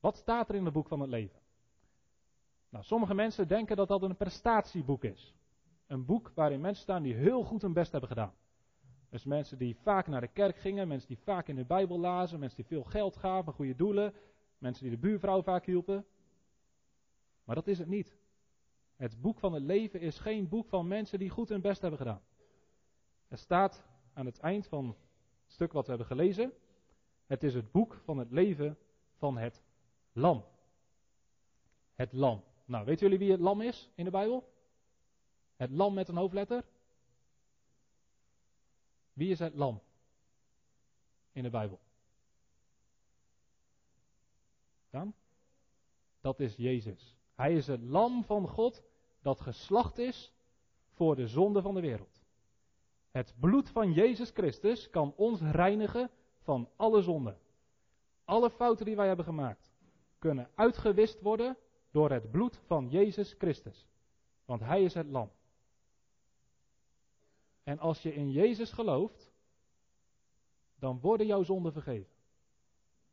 Wat 0.00 0.16
staat 0.16 0.48
er 0.48 0.54
in 0.54 0.64
het 0.64 0.74
boek 0.74 0.88
van 0.88 1.00
het 1.00 1.10
leven? 1.10 1.40
Nou, 2.68 2.84
sommige 2.84 3.14
mensen 3.14 3.48
denken 3.48 3.76
dat 3.76 3.88
dat 3.88 4.02
een 4.02 4.16
prestatieboek 4.16 5.04
is. 5.04 5.34
Een 5.86 6.04
boek 6.04 6.32
waarin 6.34 6.60
mensen 6.60 6.82
staan 6.82 7.02
die 7.02 7.14
heel 7.14 7.44
goed 7.44 7.62
hun 7.62 7.72
best 7.72 7.90
hebben 7.90 8.08
gedaan. 8.08 8.34
Dus 9.08 9.24
mensen 9.24 9.58
die 9.58 9.76
vaak 9.76 10.06
naar 10.06 10.20
de 10.20 10.28
kerk 10.28 10.56
gingen, 10.56 10.88
mensen 10.88 11.08
die 11.08 11.18
vaak 11.18 11.48
in 11.48 11.56
de 11.56 11.64
Bijbel 11.64 11.98
lazen, 11.98 12.38
mensen 12.38 12.56
die 12.56 12.66
veel 12.66 12.84
geld 12.84 13.16
gaven, 13.16 13.52
goede 13.52 13.74
doelen, 13.74 14.14
mensen 14.58 14.82
die 14.82 14.92
de 14.92 15.00
buurvrouw 15.00 15.42
vaak 15.42 15.66
hielpen. 15.66 16.06
Maar 17.44 17.54
dat 17.54 17.66
is 17.66 17.78
het 17.78 17.88
niet. 17.88 18.16
Het 18.96 19.20
boek 19.20 19.38
van 19.38 19.52
het 19.52 19.62
leven 19.62 20.00
is 20.00 20.18
geen 20.18 20.48
boek 20.48 20.68
van 20.68 20.88
mensen 20.88 21.18
die 21.18 21.30
goed 21.30 21.48
hun 21.48 21.60
best 21.60 21.80
hebben 21.80 21.98
gedaan. 21.98 22.22
Er 23.28 23.38
staat 23.38 23.84
aan 24.12 24.26
het 24.26 24.38
eind 24.38 24.66
van 24.66 24.86
het 24.86 25.52
stuk 25.52 25.72
wat 25.72 25.84
we 25.84 25.88
hebben 25.88 26.06
gelezen. 26.06 26.52
Het 27.26 27.42
is 27.42 27.54
het 27.54 27.70
boek 27.72 28.00
van 28.04 28.18
het 28.18 28.30
leven 28.30 28.78
van 29.16 29.36
het 29.36 29.62
lam. 30.12 30.44
Het 31.94 32.12
lam. 32.12 32.44
Nou, 32.64 32.84
weten 32.84 33.02
jullie 33.02 33.18
wie 33.18 33.30
het 33.30 33.40
lam 33.40 33.60
is 33.60 33.90
in 33.94 34.04
de 34.04 34.10
Bijbel? 34.10 34.52
Het 35.56 35.70
lam 35.70 35.94
met 35.94 36.08
een 36.08 36.16
hoofdletter? 36.16 36.64
Wie 39.12 39.30
is 39.30 39.38
het 39.38 39.54
lam 39.54 39.82
in 41.32 41.42
de 41.42 41.50
Bijbel? 41.50 41.80
Dan? 44.90 45.14
Dat 46.20 46.40
is 46.40 46.56
Jezus. 46.56 47.13
Hij 47.34 47.54
is 47.54 47.66
het 47.66 47.82
lam 47.82 48.24
van 48.24 48.48
God 48.48 48.82
dat 49.22 49.40
geslacht 49.40 49.98
is 49.98 50.32
voor 50.92 51.16
de 51.16 51.26
zonde 51.26 51.62
van 51.62 51.74
de 51.74 51.80
wereld. 51.80 52.22
Het 53.10 53.34
bloed 53.40 53.70
van 53.70 53.92
Jezus 53.92 54.30
Christus 54.30 54.90
kan 54.90 55.12
ons 55.16 55.40
reinigen 55.40 56.10
van 56.42 56.68
alle 56.76 57.02
zonden. 57.02 57.38
Alle 58.24 58.50
fouten 58.50 58.86
die 58.86 58.96
wij 58.96 59.06
hebben 59.06 59.24
gemaakt 59.24 59.74
kunnen 60.24 60.50
uitgewist 60.54 61.20
worden 61.20 61.56
door 61.90 62.10
het 62.10 62.30
bloed 62.30 62.60
van 62.66 62.88
Jezus 62.88 63.34
Christus. 63.38 63.88
Want 64.44 64.60
Hij 64.60 64.82
is 64.82 64.94
het 64.94 65.06
lam. 65.06 65.30
En 67.62 67.78
als 67.78 68.02
je 68.02 68.14
in 68.14 68.30
Jezus 68.30 68.72
gelooft, 68.72 69.32
dan 70.78 71.00
worden 71.00 71.26
jouw 71.26 71.42
zonden 71.42 71.72
vergeven. 71.72 72.12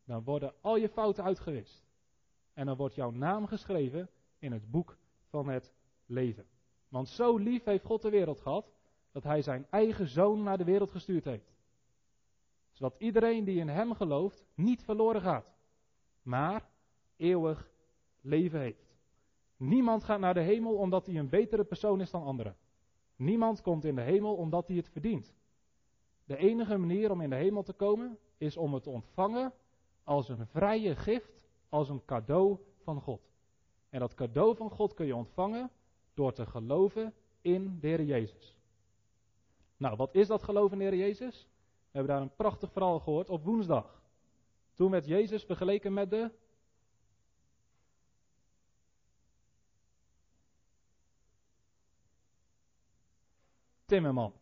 Dan 0.03 0.23
worden 0.23 0.53
al 0.61 0.75
je 0.75 0.89
fouten 0.89 1.23
uitgewist. 1.23 1.83
En 2.53 2.65
dan 2.65 2.75
wordt 2.75 2.95
jouw 2.95 3.11
naam 3.11 3.47
geschreven 3.47 4.09
in 4.39 4.51
het 4.51 4.71
boek 4.71 4.97
van 5.29 5.47
het 5.47 5.71
leven. 6.05 6.45
Want 6.87 7.09
zo 7.09 7.37
lief 7.37 7.63
heeft 7.63 7.85
God 7.85 8.01
de 8.01 8.09
wereld 8.09 8.39
gehad, 8.39 8.73
dat 9.11 9.23
Hij 9.23 9.41
zijn 9.41 9.67
eigen 9.69 10.07
zoon 10.07 10.43
naar 10.43 10.57
de 10.57 10.63
wereld 10.63 10.91
gestuurd 10.91 11.25
heeft. 11.25 11.53
Zodat 12.71 12.95
iedereen 12.97 13.43
die 13.43 13.59
in 13.59 13.69
Hem 13.69 13.93
gelooft 13.93 14.45
niet 14.55 14.83
verloren 14.83 15.21
gaat, 15.21 15.53
maar 16.21 16.69
eeuwig 17.15 17.71
leven 18.21 18.59
heeft. 18.59 18.95
Niemand 19.57 20.03
gaat 20.03 20.19
naar 20.19 20.33
de 20.33 20.41
hemel 20.41 20.75
omdat 20.75 21.05
hij 21.05 21.15
een 21.15 21.29
betere 21.29 21.63
persoon 21.63 22.01
is 22.01 22.11
dan 22.11 22.23
anderen. 22.23 22.55
Niemand 23.15 23.61
komt 23.61 23.85
in 23.85 23.95
de 23.95 24.01
hemel 24.01 24.35
omdat 24.35 24.67
hij 24.67 24.75
het 24.75 24.89
verdient. 24.89 25.33
De 26.25 26.37
enige 26.37 26.77
manier 26.77 27.11
om 27.11 27.21
in 27.21 27.29
de 27.29 27.35
hemel 27.35 27.63
te 27.63 27.73
komen 27.73 28.17
is 28.37 28.57
om 28.57 28.73
het 28.73 28.83
te 28.83 28.89
ontvangen 28.89 29.53
als 30.03 30.29
een 30.29 30.47
vrije 30.47 30.95
gift, 30.95 31.40
als 31.71 31.89
een 31.89 32.05
cadeau 32.05 32.57
van 32.83 33.01
God. 33.01 33.21
En 33.89 33.99
dat 33.99 34.13
cadeau 34.13 34.55
van 34.55 34.69
God 34.69 34.93
kun 34.93 35.05
je 35.05 35.15
ontvangen 35.15 35.71
door 36.13 36.33
te 36.33 36.45
geloven 36.45 37.13
in 37.41 37.79
de 37.79 37.87
Heer 37.87 38.03
Jezus. 38.03 38.57
Nou, 39.77 39.95
wat 39.95 40.15
is 40.15 40.27
dat 40.27 40.43
geloven 40.43 40.81
in 40.81 40.89
de 40.89 40.95
Heer 40.95 41.05
Jezus? 41.05 41.47
We 41.91 41.97
hebben 41.97 42.13
daar 42.15 42.21
een 42.21 42.35
prachtig 42.35 42.71
verhaal 42.71 42.99
gehoord 42.99 43.29
op 43.29 43.43
woensdag. 43.43 44.03
Toen 44.73 44.91
werd 44.91 45.05
Jezus 45.05 45.43
vergeleken 45.43 45.93
met 45.93 46.09
de 46.09 46.31
timmerman. 53.85 54.33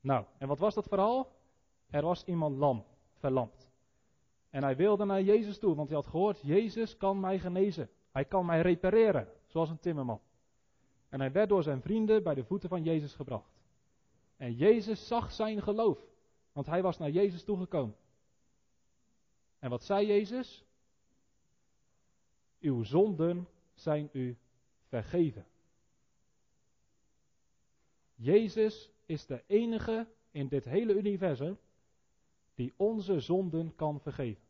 Nou, 0.00 0.24
en 0.38 0.48
wat 0.48 0.58
was 0.58 0.74
dat 0.74 0.86
verhaal? 0.88 1.32
Er 1.90 2.02
was 2.02 2.24
iemand 2.24 2.56
lam, 2.56 2.84
verlamd. 3.14 3.71
En 4.52 4.62
hij 4.62 4.76
wilde 4.76 5.04
naar 5.04 5.22
Jezus 5.22 5.58
toe, 5.58 5.74
want 5.74 5.88
hij 5.88 5.96
had 5.96 6.06
gehoord, 6.06 6.40
Jezus 6.40 6.96
kan 6.96 7.20
mij 7.20 7.38
genezen. 7.38 7.90
Hij 8.10 8.24
kan 8.24 8.46
mij 8.46 8.60
repareren, 8.60 9.28
zoals 9.46 9.70
een 9.70 9.78
timmerman. 9.78 10.20
En 11.08 11.20
hij 11.20 11.32
werd 11.32 11.48
door 11.48 11.62
zijn 11.62 11.82
vrienden 11.82 12.22
bij 12.22 12.34
de 12.34 12.44
voeten 12.44 12.68
van 12.68 12.82
Jezus 12.82 13.14
gebracht. 13.14 13.60
En 14.36 14.54
Jezus 14.54 15.06
zag 15.06 15.32
zijn 15.32 15.62
geloof, 15.62 15.98
want 16.52 16.66
hij 16.66 16.82
was 16.82 16.98
naar 16.98 17.10
Jezus 17.10 17.44
toegekomen. 17.44 17.96
En 19.58 19.70
wat 19.70 19.82
zei 19.82 20.06
Jezus? 20.06 20.64
Uw 22.60 22.82
zonden 22.82 23.48
zijn 23.74 24.08
u 24.12 24.36
vergeven. 24.88 25.46
Jezus 28.14 28.90
is 29.06 29.26
de 29.26 29.42
enige 29.46 30.06
in 30.30 30.48
dit 30.48 30.64
hele 30.64 30.94
universum 30.94 31.58
die 32.54 32.74
onze 32.76 33.20
zonden 33.20 33.74
kan 33.74 34.00
vergeven. 34.00 34.42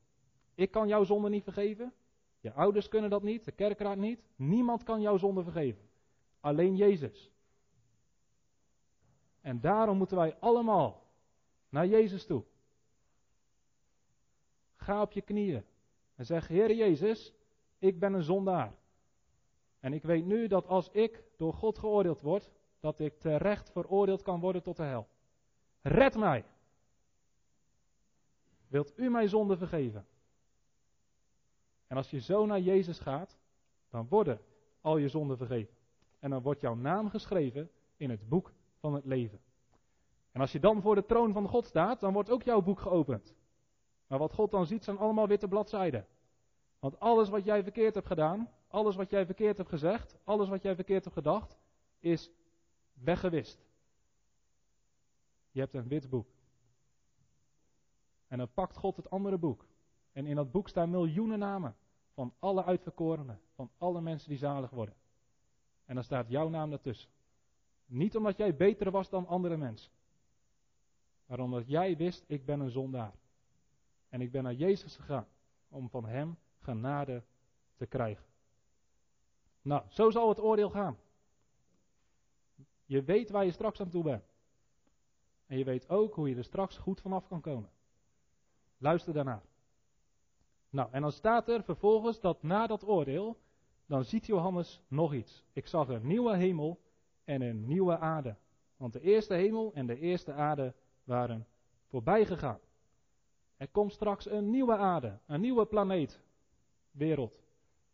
Ik 0.55 0.71
kan 0.71 0.89
jouw 0.89 1.05
zonde 1.05 1.29
niet 1.29 1.43
vergeven. 1.43 1.93
Je 2.41 2.53
ouders 2.53 2.89
kunnen 2.89 3.11
dat 3.11 3.23
niet, 3.23 3.45
de 3.45 3.53
kerkraad 3.53 3.97
niet. 3.97 4.23
Niemand 4.37 4.83
kan 4.83 5.01
jouw 5.01 5.17
zonde 5.17 5.43
vergeven. 5.43 5.89
Alleen 6.41 6.77
Jezus. 6.77 7.31
En 9.41 9.61
daarom 9.61 9.97
moeten 9.97 10.17
wij 10.17 10.37
allemaal 10.39 11.07
naar 11.69 11.87
Jezus 11.87 12.27
toe. 12.27 12.45
Ga 14.77 15.03
op 15.03 15.13
je 15.13 15.23
knieën 15.23 15.65
en 16.15 16.27
zeg: 16.27 16.49
Heer 16.49 16.75
Jezus, 16.75 17.35
ik 17.79 17.99
ben 17.99 18.13
een 18.13 18.23
zondaar. 18.23 18.75
En 19.81 19.93
ik 19.93 20.03
weet 20.03 20.25
nu 20.25 20.47
dat 20.47 20.67
als 20.67 20.91
ik 20.91 21.25
door 21.37 21.53
God 21.53 21.79
geoordeeld 21.79 22.21
word, 22.21 22.51
dat 22.81 23.01
ik 23.01 23.19
terecht 23.19 23.71
veroordeeld 23.71 24.23
kan 24.23 24.41
worden 24.41 24.63
tot 24.63 24.77
de 24.77 24.83
hel. 24.83 25.09
Red 25.83 26.17
mij. 26.17 26.45
Wilt 28.73 28.93
u 28.99 29.11
mij 29.11 29.29
zonde 29.29 29.57
vergeven? 29.57 30.07
En 31.87 31.97
als 31.97 32.11
je 32.11 32.21
zo 32.21 32.47
naar 32.47 32.61
Jezus 32.61 32.99
gaat, 32.99 33.39
dan 33.91 34.09
worden 34.09 34.41
al 34.81 34.97
je 34.97 35.09
zonden 35.09 35.37
vergeven. 35.37 35.75
En 36.19 36.31
dan 36.31 36.43
wordt 36.43 36.61
jouw 36.61 36.75
naam 36.75 37.09
geschreven 37.09 37.71
in 37.97 38.11
het 38.11 38.29
boek 38.29 38.53
van 38.79 38.95
het 38.95 39.05
leven. 39.05 39.41
En 40.31 40.41
als 40.41 40.53
je 40.53 40.61
dan 40.61 40.83
voor 40.83 40.95
de 40.95 41.05
troon 41.05 41.33
van 41.33 41.49
God 41.49 41.67
staat, 41.67 42.01
dan 42.01 42.13
wordt 42.13 42.31
ook 42.31 42.43
jouw 42.43 42.63
boek 42.63 42.81
geopend. 42.81 43.35
Maar 44.07 44.19
wat 44.19 44.33
God 44.33 44.51
dan 44.51 44.67
ziet 44.67 44.85
zijn 44.85 44.99
allemaal 44.99 45.29
witte 45.29 45.49
bladzijden. 45.49 46.07
Want 46.79 47.01
alles 47.01 47.29
wat 47.29 47.45
jij 47.45 47.63
verkeerd 47.63 47.95
hebt 47.95 48.07
gedaan, 48.07 48.51
alles 48.69 48.97
wat 48.97 49.11
jij 49.11 49.27
verkeerd 49.27 49.57
hebt 49.57 49.69
gezegd, 49.69 50.19
alles 50.25 50.49
wat 50.49 50.63
jij 50.63 50.75
verkeerd 50.75 51.05
hebt 51.05 51.17
gedacht, 51.17 51.59
is 51.99 52.31
weggewist. 52.93 53.65
Je 55.51 55.61
hebt 55.61 55.75
een 55.75 55.89
wit 55.89 56.11
boek. 56.11 56.27
En 58.33 58.39
dan 58.39 58.53
pakt 58.53 58.77
God 58.77 58.97
het 58.97 59.11
andere 59.11 59.39
boek. 59.39 59.67
En 60.13 60.27
in 60.27 60.37
dat 60.37 60.51
boek 60.51 60.69
staan 60.69 60.91
miljoenen 60.91 61.39
namen 61.39 61.77
van 62.13 62.35
alle 62.39 62.65
uitverkorenen, 62.65 63.41
van 63.55 63.71
alle 63.79 64.01
mensen 64.01 64.29
die 64.29 64.39
zalig 64.39 64.71
worden. 64.71 64.95
En 65.85 65.95
dan 65.95 66.05
staat 66.05 66.29
jouw 66.29 66.49
naam 66.49 66.73
ertussen. 66.73 67.11
Niet 67.87 68.17
omdat 68.17 68.37
jij 68.37 68.57
beter 68.57 68.91
was 68.91 69.09
dan 69.09 69.27
andere 69.27 69.57
mensen. 69.57 69.93
Maar 71.27 71.41
omdat 71.41 71.69
jij 71.69 71.97
wist, 71.97 72.25
ik 72.27 72.45
ben 72.45 72.61
een 72.61 72.71
zondaar. 72.71 73.15
En 74.09 74.21
ik 74.21 74.31
ben 74.31 74.43
naar 74.43 74.55
Jezus 74.55 74.97
gegaan 74.97 75.27
om 75.69 75.89
van 75.89 76.05
Hem 76.05 76.37
genade 76.59 77.23
te 77.77 77.87
krijgen. 77.87 78.27
Nou, 79.63 79.83
zo 79.89 80.11
zal 80.11 80.29
het 80.29 80.41
oordeel 80.41 80.71
gaan. 80.71 80.99
Je 82.85 83.03
weet 83.03 83.31
waar 83.31 83.45
je 83.45 83.53
straks 83.53 83.81
aan 83.81 83.91
toe 83.91 84.03
bent. 84.03 84.25
En 85.47 85.59
je 85.59 85.65
weet 85.65 85.89
ook 85.89 86.15
hoe 86.15 86.29
je 86.29 86.37
er 86.37 86.45
straks 86.45 86.79
goed 86.79 87.01
vanaf 87.01 87.29
kan 87.29 87.41
komen. 87.41 87.71
Luister 88.83 89.13
daarnaar. 89.13 89.43
Nou, 90.71 90.89
en 90.93 91.03
dan 91.03 91.13
staat 91.13 91.49
er 91.49 91.63
vervolgens 91.63 92.21
dat 92.21 92.43
na 92.43 92.67
dat 92.67 92.87
oordeel, 92.87 93.39
dan 93.87 94.05
ziet 94.05 94.27
Johannes 94.27 94.83
nog 94.89 95.15
iets. 95.15 95.45
Ik 95.53 95.67
zag 95.67 95.89
een 95.89 96.07
nieuwe 96.07 96.37
hemel 96.37 96.81
en 97.25 97.43
een 97.43 97.67
nieuwe 97.67 97.99
aarde. 97.99 98.37
Want 98.77 98.93
de 98.93 99.01
eerste 99.01 99.35
hemel 99.35 99.73
en 99.75 99.87
de 99.87 99.99
eerste 99.99 100.33
aarde 100.33 100.75
waren 101.05 101.47
voorbij 101.87 102.27
gegaan. 102.27 102.59
Er 103.57 103.69
komt 103.69 103.93
straks 103.93 104.31
een 104.31 104.51
nieuwe 104.51 104.77
aarde, 104.77 105.19
een 105.27 105.41
nieuwe 105.41 105.67
planeet, 105.67 106.21
wereld. 106.91 107.43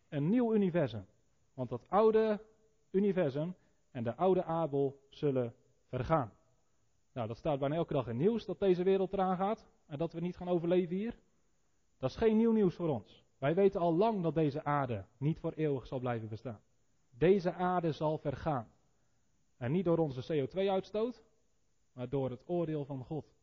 Een 0.09 0.29
nieuw 0.29 0.55
universum. 0.55 1.07
Want 1.55 1.69
dat 1.69 1.89
oude 1.89 2.45
universum 2.91 3.55
en 3.91 4.05
de 4.05 4.17
oude 4.17 4.45
Abel 4.45 5.01
zullen 5.09 5.55
vergaan. 5.89 6.33
Nou, 7.19 7.31
dat 7.31 7.39
staat 7.39 7.59
bijna 7.59 7.75
elke 7.75 7.93
dag 7.93 8.07
in 8.09 8.17
nieuws 8.17 8.45
dat 8.45 8.59
deze 8.59 8.83
wereld 8.83 9.13
eraan 9.13 9.37
gaat 9.37 9.67
en 9.87 9.99
dat 9.99 10.13
we 10.13 10.21
niet 10.21 10.37
gaan 10.37 10.49
overleven 10.49 10.97
hier. 10.97 11.19
Dat 11.97 12.11
is 12.11 12.17
geen 12.17 12.37
nieuw 12.37 12.53
nieuws 12.53 12.75
voor 12.75 12.89
ons. 12.89 13.25
Wij 13.39 13.55
weten 13.55 13.81
al 13.81 13.95
lang 13.95 14.23
dat 14.23 14.35
deze 14.35 14.65
aarde 14.65 15.05
niet 15.17 15.39
voor 15.39 15.53
eeuwig 15.53 15.87
zal 15.87 15.99
blijven 15.99 16.29
bestaan. 16.29 16.61
Deze 17.11 17.53
aarde 17.53 17.93
zal 17.93 18.19
vergaan. 18.19 18.73
En 19.57 19.73
niet 19.73 19.85
door 19.85 19.99
onze 19.99 20.47
CO2-uitstoot, 20.47 21.25
maar 21.93 22.09
door 22.09 22.31
het 22.31 22.43
oordeel 22.47 22.85
van 22.85 23.05
God. 23.05 23.35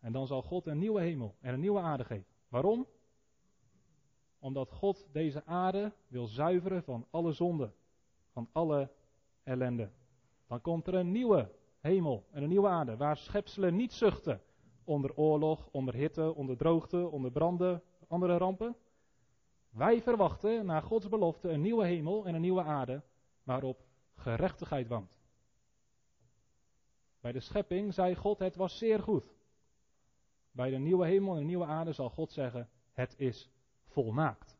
En 0.00 0.12
dan 0.12 0.26
zal 0.26 0.42
God 0.42 0.66
een 0.66 0.78
nieuwe 0.78 1.00
hemel 1.00 1.34
en 1.40 1.54
een 1.54 1.60
nieuwe 1.60 1.80
aarde 1.80 2.04
geven. 2.04 2.32
Waarom? 2.48 2.86
Omdat 4.38 4.70
God 4.70 5.08
deze 5.12 5.44
aarde 5.44 5.92
wil 6.06 6.26
zuiveren 6.26 6.82
van 6.82 7.06
alle 7.10 7.32
zonde, 7.32 7.72
van 8.32 8.48
alle 8.52 8.90
ellende. 9.42 9.90
Dan 10.46 10.60
komt 10.60 10.86
er 10.86 10.94
een 10.94 11.12
nieuwe 11.12 11.62
hemel 11.84 12.24
en 12.30 12.42
een 12.42 12.48
nieuwe 12.48 12.68
aarde, 12.68 12.96
waar 12.96 13.16
schepselen 13.16 13.76
niet 13.76 13.92
zuchten 13.92 14.40
onder 14.84 15.16
oorlog, 15.16 15.68
onder 15.70 15.94
hitte, 15.94 16.34
onder 16.34 16.56
droogte, 16.56 17.08
onder 17.08 17.30
branden, 17.30 17.82
andere 18.08 18.36
rampen. 18.36 18.76
Wij 19.70 20.02
verwachten 20.02 20.66
naar 20.66 20.82
Gods 20.82 21.08
belofte 21.08 21.48
een 21.48 21.60
nieuwe 21.60 21.86
hemel 21.86 22.26
en 22.26 22.34
een 22.34 22.40
nieuwe 22.40 22.62
aarde 22.62 23.02
waarop 23.42 23.84
gerechtigheid 24.14 24.88
woont. 24.88 25.18
Bij 27.20 27.32
de 27.32 27.40
schepping 27.40 27.94
zei 27.94 28.14
God 28.16 28.38
het 28.38 28.56
was 28.56 28.78
zeer 28.78 29.00
goed. 29.00 29.34
Bij 30.50 30.70
de 30.70 30.78
nieuwe 30.78 31.06
hemel 31.06 31.32
en 31.32 31.38
de 31.38 31.44
nieuwe 31.44 31.66
aarde 31.66 31.92
zal 31.92 32.10
God 32.10 32.32
zeggen 32.32 32.68
het 32.92 33.14
is 33.18 33.50
volmaakt. 33.84 34.53